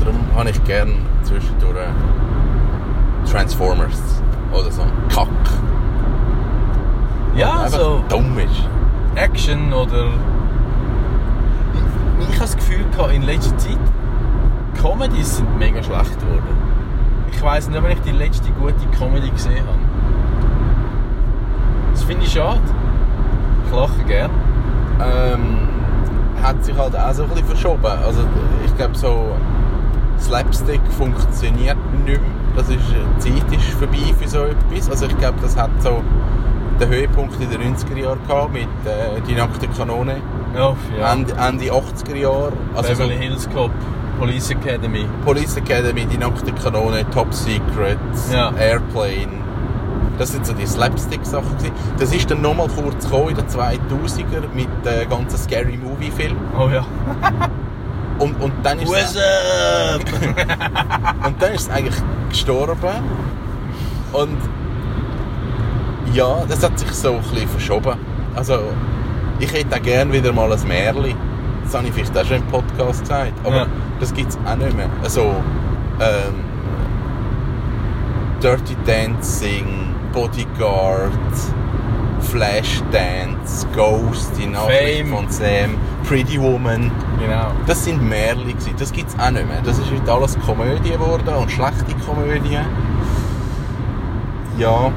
Darum 0.01 0.19
habe 0.35 0.51
ich 0.51 0.65
gern 0.65 1.10
zwischendurch 1.23 1.77
Transformers 3.31 4.23
oder 4.53 4.71
so 4.71 4.83
einen 4.83 5.09
Kack. 5.09 5.29
Ja, 7.35 7.69
so 7.69 8.03
dumm 8.09 8.39
ist. 8.39 8.69
Action 9.15 9.73
oder. 9.73 10.09
Ich, 11.75 12.29
ich 12.29 12.35
habe 12.35 12.41
das 12.41 12.57
Gefühl 12.57 12.85
gehabt, 12.91 13.13
in 13.13 13.23
letzter 13.23 13.57
Zeit, 13.59 13.79
Comedies 14.81 15.37
sind 15.37 15.59
mega 15.59 15.83
schlecht 15.83 16.19
geworden. 16.21 16.43
Ich 17.33 17.43
weiß 17.43 17.69
nicht, 17.69 17.79
ob 17.79 17.89
ich 17.89 18.01
die 18.01 18.11
letzte 18.13 18.51
gute 18.53 18.87
Comedy 18.99 19.31
gesehen 19.31 19.67
habe. 19.67 19.79
Das 21.93 22.03
finde 22.05 22.25
ich 22.25 22.33
schade. 22.33 22.61
Ich 23.67 23.73
lache 23.73 24.05
gern. 24.07 24.31
ähm, 25.01 25.69
hat 26.43 26.65
sich 26.65 26.77
halt 26.77 26.97
auch 26.97 27.13
so 27.13 27.25
ein 27.25 27.29
bisschen 27.31 27.47
verschoben. 27.47 27.87
Also 27.87 28.21
ich 28.65 28.77
glaube 28.77 28.97
so 28.97 29.35
Slapstick 30.21 30.81
funktioniert 30.97 31.77
nicht 31.93 32.07
mehr. 32.07 32.21
Das 32.57 32.69
ist, 32.69 32.79
die 33.25 33.41
Zeit 33.41 33.53
ist 33.53 33.71
vorbei 33.79 34.15
für 34.21 34.29
so 34.29 34.45
etwas. 34.45 34.91
Also 34.91 35.07
ich 35.07 35.17
glaube, 35.19 35.39
das 35.41 35.57
hat 35.57 35.71
so 35.81 36.03
den 36.81 36.89
Höhepunkt 36.89 37.41
in 37.41 37.51
den 37.51 37.75
90er 37.77 37.97
Jahren 37.97 38.19
gehabt 38.27 38.53
mit 38.53 38.63
äh, 38.85 39.21
«Die 39.27 39.35
nackte 39.35 39.69
Kanone». 39.69 40.17
Oh, 40.57 40.75
ja. 40.99 41.13
Ende, 41.13 41.33
Ende 41.35 41.67
80er 41.67 42.17
Jahre. 42.17 42.53
Also 42.75 42.95
so 42.95 43.03
Beverly 43.05 43.19
Hills 43.19 43.49
Cop, 43.51 43.71
Police 44.19 44.51
Academy. 44.51 45.07
Police 45.25 45.57
Academy, 45.59 46.07
«Die 46.07 46.19
nackte 46.19 46.53
Kanone», 46.53 47.09
«Top 47.11 47.33
Secret», 47.33 47.99
Ja. 48.33 48.53
«Airplane». 48.59 49.39
Das 50.19 50.33
sind 50.33 50.45
so 50.45 50.53
die 50.53 50.67
Slapstick-Sachen. 50.67 51.57
Das 51.99 52.13
ist 52.13 52.31
dann 52.31 52.43
nochmal 52.43 52.69
kurz 52.69 53.05
gekommen 53.05 53.31
in 53.31 53.37
den 53.37 53.47
2000er 53.47 54.43
mit 54.55 54.69
den 54.85 55.09
ganzen 55.09 55.39
Scary 55.39 55.79
Movie-Filmen. 55.83 56.39
Oh 56.59 56.69
ja. 56.69 56.85
Und, 58.21 58.41
und 58.41 58.53
dann 58.63 58.79
ist 58.79 58.93
es, 58.93 59.17
up? 59.17 60.03
und 61.27 61.43
dann 61.43 61.53
ist 61.53 61.63
es 61.63 61.71
eigentlich 61.71 61.97
gestorben. 62.29 62.77
Und 64.13 64.37
ja, 66.13 66.43
das 66.49 66.63
hat 66.63 66.79
sich 66.79 66.91
so 66.93 67.15
ein 67.15 67.23
bisschen 67.23 67.49
verschoben. 67.49 67.99
Also, 68.35 68.59
ich 69.39 69.53
hätte 69.53 69.75
auch 69.77 69.83
gerne 69.83 70.13
wieder 70.13 70.33
mal 70.33 70.53
ein 70.53 70.69
Märli. 70.69 71.17
Das 71.65 71.75
habe 71.75 71.87
ich 71.89 71.95
vielleicht 71.95 72.17
auch 72.17 72.25
schon 72.25 72.37
im 72.37 72.47
Podcast 72.47 73.01
gesagt. 73.01 73.33
Aber 73.45 73.57
Ja. 73.57 73.67
das 74.01 74.13
gibt 74.13 74.31
es 74.31 74.39
auch 74.47 74.57
nicht 74.57 74.77
mehr. 74.77 74.89
Also, 75.03 75.35
ähm, 76.01 76.35
Dirty 78.43 78.77
Dancing, 78.87 79.95
Bodyguard, 80.13 81.11
Flashdance, 82.23 83.67
Ghost, 83.75 84.33
die 84.39 84.47
Nachricht 84.47 85.01
Fame. 85.01 85.17
von 85.17 85.29
Sam, 85.31 85.77
Pretty 86.07 86.41
Woman. 86.41 86.91
Genau. 87.19 87.53
Das 87.67 87.85
sind 87.85 88.03
Märchen. 88.03 88.55
Das 88.79 88.93
gibt 88.93 89.09
es 89.09 89.19
auch 89.19 89.31
nicht 89.31 89.47
mehr. 89.47 89.61
Das 89.65 89.79
ist 89.79 89.91
heute 89.91 90.13
alles 90.13 90.39
Komödie 90.41 90.91
geworden 90.91 91.35
und 91.35 91.51
schlechte 91.51 91.95
Komödien. 92.07 92.65
Ja. 94.59 94.93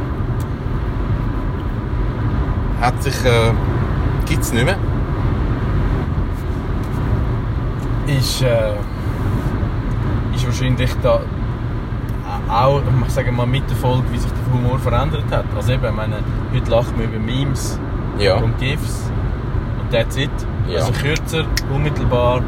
Hat 2.81 3.01
sich... 3.01 3.15
Äh, 3.25 3.51
gibt 4.25 4.41
es 4.41 4.53
nicht 4.53 4.65
mehr. 4.65 4.77
ist, 8.07 8.41
äh, 8.41 8.73
ist 10.35 10.45
wahrscheinlich 10.45 10.91
da 11.01 11.21
auch, 12.53 12.81
ich 13.07 13.13
sage 13.13 13.31
mal, 13.31 13.45
mit 13.45 13.69
der 13.69 13.77
Folge, 13.77 14.03
wie 14.11 14.17
sich 14.17 14.31
der 14.31 14.53
Humor 14.53 14.79
verändert 14.79 15.25
hat. 15.31 15.45
Also 15.55 15.73
eben, 15.73 15.85
ich 15.85 15.91
meine, 15.91 16.15
heute 16.53 16.71
lacht 16.71 16.95
man 16.97 17.05
über 17.07 17.19
Memes 17.19 17.79
Ja. 18.19 18.35
und 18.37 18.57
GIFs 18.59 19.11
und 19.81 19.91
that's 19.91 20.15
it. 20.17 20.29
Ja. 20.69 20.79
Also 20.79 20.91
kürzer, 20.93 21.43
unmittelbar. 21.73 22.41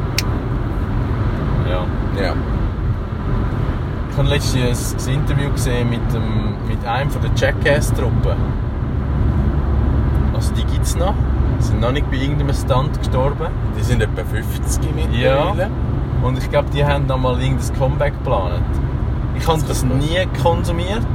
Ja. 1.70 1.86
Ja. 2.22 2.34
Ich 4.12 4.18
habe 4.18 4.30
letztens 4.30 5.08
ein 5.08 5.14
Interview 5.16 5.52
gesehen 5.52 5.90
mit, 5.90 6.14
dem, 6.14 6.54
mit 6.68 6.86
einem 6.86 7.10
von 7.10 7.22
der 7.22 7.32
Jackass-Truppe. 7.36 8.36
Also 10.34 10.54
die 10.54 10.64
gibt 10.66 10.86
es 10.86 10.96
noch. 10.96 11.14
Sie 11.60 11.68
sind 11.70 11.82
noch 11.82 11.92
nicht 11.92 12.10
bei 12.10 12.18
irgendeinem 12.18 12.54
Stunt 12.54 12.98
gestorben. 13.00 13.48
Die 13.78 13.84
sind 13.84 14.02
etwa 14.02 14.24
50 14.24 14.84
mittlerweile. 14.96 15.70
Und 16.24 16.38
ich 16.38 16.50
glaube, 16.50 16.70
die 16.74 16.86
haben 16.86 17.08
noch 17.08 17.18
mal 17.18 17.40
irgendein 17.42 17.78
Comeback 17.78 18.14
geplant. 18.14 18.64
Ich 19.38 19.48
habe 19.48 19.62
Das 19.68 19.84
nie 19.84 20.18
konsumiert. 20.42 21.06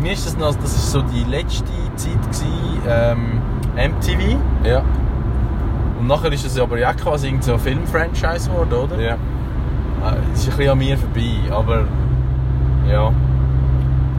Mir 0.00 0.12
ist 0.12 0.26
das 0.26 0.36
noch, 0.36 0.54
das 0.54 0.72
ist 0.76 0.92
so 0.92 1.02
die 1.02 1.24
letzte 1.24 1.64
Zeit 1.96 2.22
gewesen, 2.22 2.82
ähm, 2.88 3.40
MTV. 3.76 4.36
Ja. 4.64 4.82
nachher 6.02 6.32
ist 6.32 6.46
es 6.46 6.58
aber 6.58 6.78
ja 6.78 6.92
quasi 6.92 7.26
irgend 7.26 7.42
so 7.44 7.54
ein 7.54 7.58
Film-Franchise 7.58 8.48
geworden, 8.48 8.72
oder? 8.74 9.00
Ja. 9.00 9.14
Äh, 9.14 9.16
Es 10.32 10.40
ist 10.40 10.50
ein 10.52 10.56
bisschen 10.56 10.72
an 10.72 10.78
mir 10.78 10.96
vorbei, 10.98 11.32
aber 11.50 11.84
ja. 12.88 13.12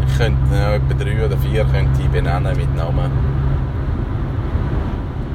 Ich 0.07 0.17
könnte 0.17 0.39
ja, 0.53 0.73
etwa 0.75 0.93
drei 1.03 1.25
oder 1.25 1.37
vier 1.37 1.63
könnte 1.65 2.01
ich 2.01 2.07
benennen 2.09 2.57
mit 2.57 2.75
Namen. 2.75 3.11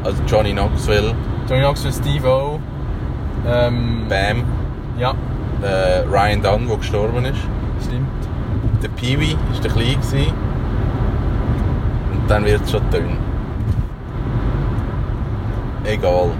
Also 0.02 0.22
Johnny 0.26 0.52
Knoxville, 0.52 1.14
Johnny 1.48 1.62
Knoxville, 1.62 1.92
Steve 1.94 2.28
O. 2.28 2.60
Ähm, 3.46 4.02
Bam, 4.08 4.42
ja, 4.98 5.14
äh, 5.62 6.00
Ryan 6.10 6.42
Dunn, 6.42 6.68
der 6.68 6.76
gestorben 6.76 7.24
ist. 7.24 7.38
stimmt. 7.82 8.08
Der 9.04 9.10
Peewee 9.10 9.36
war 9.52 9.60
der 9.60 9.70
klein. 9.70 10.32
Und 12.12 12.30
dann 12.30 12.44
wird 12.44 12.62
es 12.62 12.70
schon 12.70 12.82
dünn. 12.90 13.18
Egal. 15.84 16.30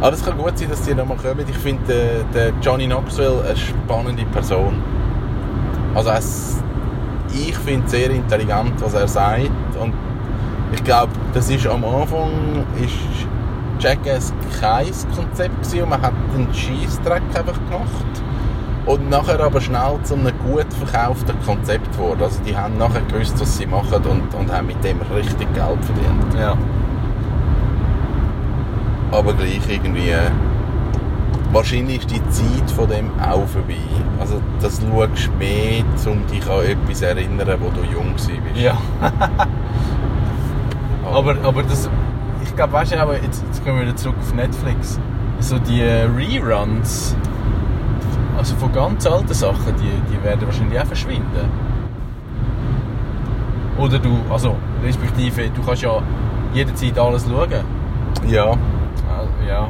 Aber 0.00 0.12
es 0.12 0.24
kann 0.24 0.36
gut 0.36 0.58
sein, 0.58 0.68
dass 0.68 0.82
die 0.82 0.94
nochmal 0.94 1.16
kommen. 1.16 1.46
Ich 1.48 1.56
finde 1.56 1.82
den, 1.86 2.32
den 2.32 2.60
Johnny 2.60 2.86
Knoxville 2.86 3.42
eine 3.42 3.56
spannende 3.56 4.24
Person. 4.26 4.82
Also 5.94 6.10
es, 6.10 6.62
ich 7.32 7.56
finde 7.56 7.86
es 7.86 7.90
sehr 7.90 8.10
intelligent, 8.10 8.74
was 8.80 8.94
er 8.94 9.08
sagt. 9.08 9.50
Und 9.80 9.94
ich 10.72 10.84
glaube, 10.84 11.12
das 11.32 11.48
ist 11.48 11.66
am 11.66 11.84
Anfang 11.84 12.66
ist 12.82 12.92
Jackass 13.78 14.34
kein 14.60 14.86
Konzept 15.16 15.62
gewesen 15.62 15.84
und 15.84 15.88
man 15.90 16.02
hat 16.02 16.12
einen 16.34 16.52
Scheissdreck 16.52 17.22
einfach 17.34 17.58
gemacht. 17.70 18.22
Und 18.86 19.10
nachher 19.10 19.40
aber 19.40 19.60
schnell 19.60 19.98
zu 20.04 20.14
einem 20.14 20.32
gut 20.44 20.66
verkauften 20.72 21.34
Konzept 21.44 21.92
geworden. 21.92 22.22
Also 22.22 22.40
die 22.42 22.56
haben 22.56 22.78
nachher 22.78 23.02
gewusst, 23.02 23.38
was 23.40 23.58
sie 23.58 23.66
machen 23.66 24.02
und, 24.04 24.34
und 24.34 24.50
haben 24.52 24.66
mit 24.66 24.82
dem 24.82 25.00
richtig 25.14 25.52
Geld 25.54 25.84
verdient. 25.84 26.34
Ja. 26.38 26.56
Aber 29.12 29.34
gleich 29.34 29.60
irgendwie... 29.68 30.10
äh, 30.10 30.30
Wahrscheinlich 31.52 31.98
ist 31.98 32.10
die 32.12 32.22
Zeit 32.28 32.70
von 32.70 32.88
dem 32.88 33.10
auch 33.20 33.44
vorbei. 33.44 33.74
Also 34.20 34.40
das 34.60 34.80
schaust 34.80 35.26
du 35.26 35.32
mehr, 35.36 35.82
um 36.06 36.24
dich 36.28 36.48
an 36.48 36.64
etwas 36.64 36.98
zu 36.98 37.08
erinnern, 37.08 37.58
wo 37.60 37.70
du 37.70 37.80
jung 37.92 38.12
warst. 38.12 38.30
Ja. 38.54 38.78
aber, 41.12 41.34
aber 41.42 41.64
das, 41.64 41.90
ich 42.44 42.54
glaube, 42.54 42.74
weißt 42.74 42.92
du, 42.92 43.02
aber 43.02 43.20
jetzt, 43.20 43.42
jetzt 43.44 43.64
kommen 43.64 43.80
wir 43.80 43.86
wieder 43.86 43.96
zurück 43.96 44.14
auf 44.20 44.32
Netflix. 44.32 45.00
So 45.40 45.58
die 45.58 45.80
äh, 45.80 46.04
Reruns, 46.04 47.16
also 48.40 48.56
von 48.56 48.72
ganz 48.72 49.06
alten 49.06 49.34
Sachen, 49.34 49.74
die, 49.76 49.92
die 50.10 50.24
werden 50.24 50.46
wahrscheinlich 50.46 50.80
auch 50.80 50.86
verschwinden. 50.86 51.50
Oder 53.76 53.98
du, 53.98 54.16
also 54.30 54.56
respektive, 54.82 55.50
du 55.50 55.62
kannst 55.62 55.82
ja 55.82 56.00
jederzeit 56.54 56.98
alles 56.98 57.26
schauen. 57.26 57.50
Ja. 58.26 58.46
Also, 58.46 59.30
ja. 59.46 59.68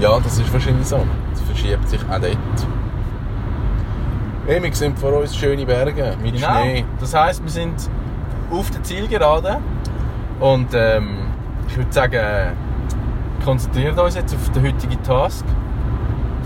Ja, 0.00 0.18
das 0.20 0.38
ist 0.38 0.50
wahrscheinlich 0.50 0.86
so. 0.86 1.00
Es 1.34 1.40
verschiebt 1.42 1.86
sich 1.86 2.00
auch 2.04 2.18
dort. 2.18 2.38
Hey, 4.46 4.62
wir 4.62 4.74
sehen 4.74 4.96
vor 4.96 5.12
uns 5.20 5.36
schöne 5.36 5.66
Berge 5.66 6.14
mit 6.22 6.34
Genau. 6.36 6.62
Schnee. 6.62 6.84
Das 6.98 7.14
heisst, 7.14 7.42
wir 7.42 7.50
sind 7.50 7.74
auf 8.50 8.70
der 8.70 8.82
Zielgerade 8.82 9.58
und 10.40 10.68
ähm, 10.72 11.08
ich 11.68 11.76
würde 11.76 11.92
sagen, 11.92 12.56
konzentriert 13.48 13.98
uns 13.98 14.14
jetzt 14.14 14.34
auf 14.34 14.50
den 14.50 14.62
heutigen 14.62 15.02
Task. 15.02 15.42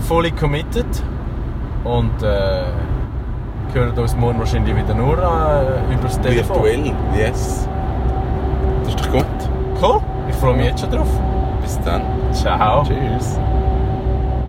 Fully 0.07 0.31
committed 0.31 0.85
und 1.83 2.23
äh, 2.23 2.63
hören 3.73 3.97
uns 3.97 4.15
morgen 4.15 4.39
wahrscheinlich 4.39 4.73
wieder 4.73 4.93
nur 4.93 5.17
äh, 5.17 5.93
über 5.93 6.03
das 6.03 6.21
Telefon. 6.21 6.63
Virtuell, 6.63 6.93
yes. 7.13 7.67
Das 8.85 8.95
ist 8.95 8.99
doch 9.01 9.11
gut. 9.11 9.25
Cool, 9.81 9.99
ich 10.29 10.35
freue 10.37 10.55
mich 10.55 10.67
jetzt 10.67 10.79
schon 10.79 10.91
drauf. 10.91 11.09
Bis 11.61 11.77
dann. 11.81 12.03
Ciao. 12.31 12.83
Tschüss. 12.83 13.37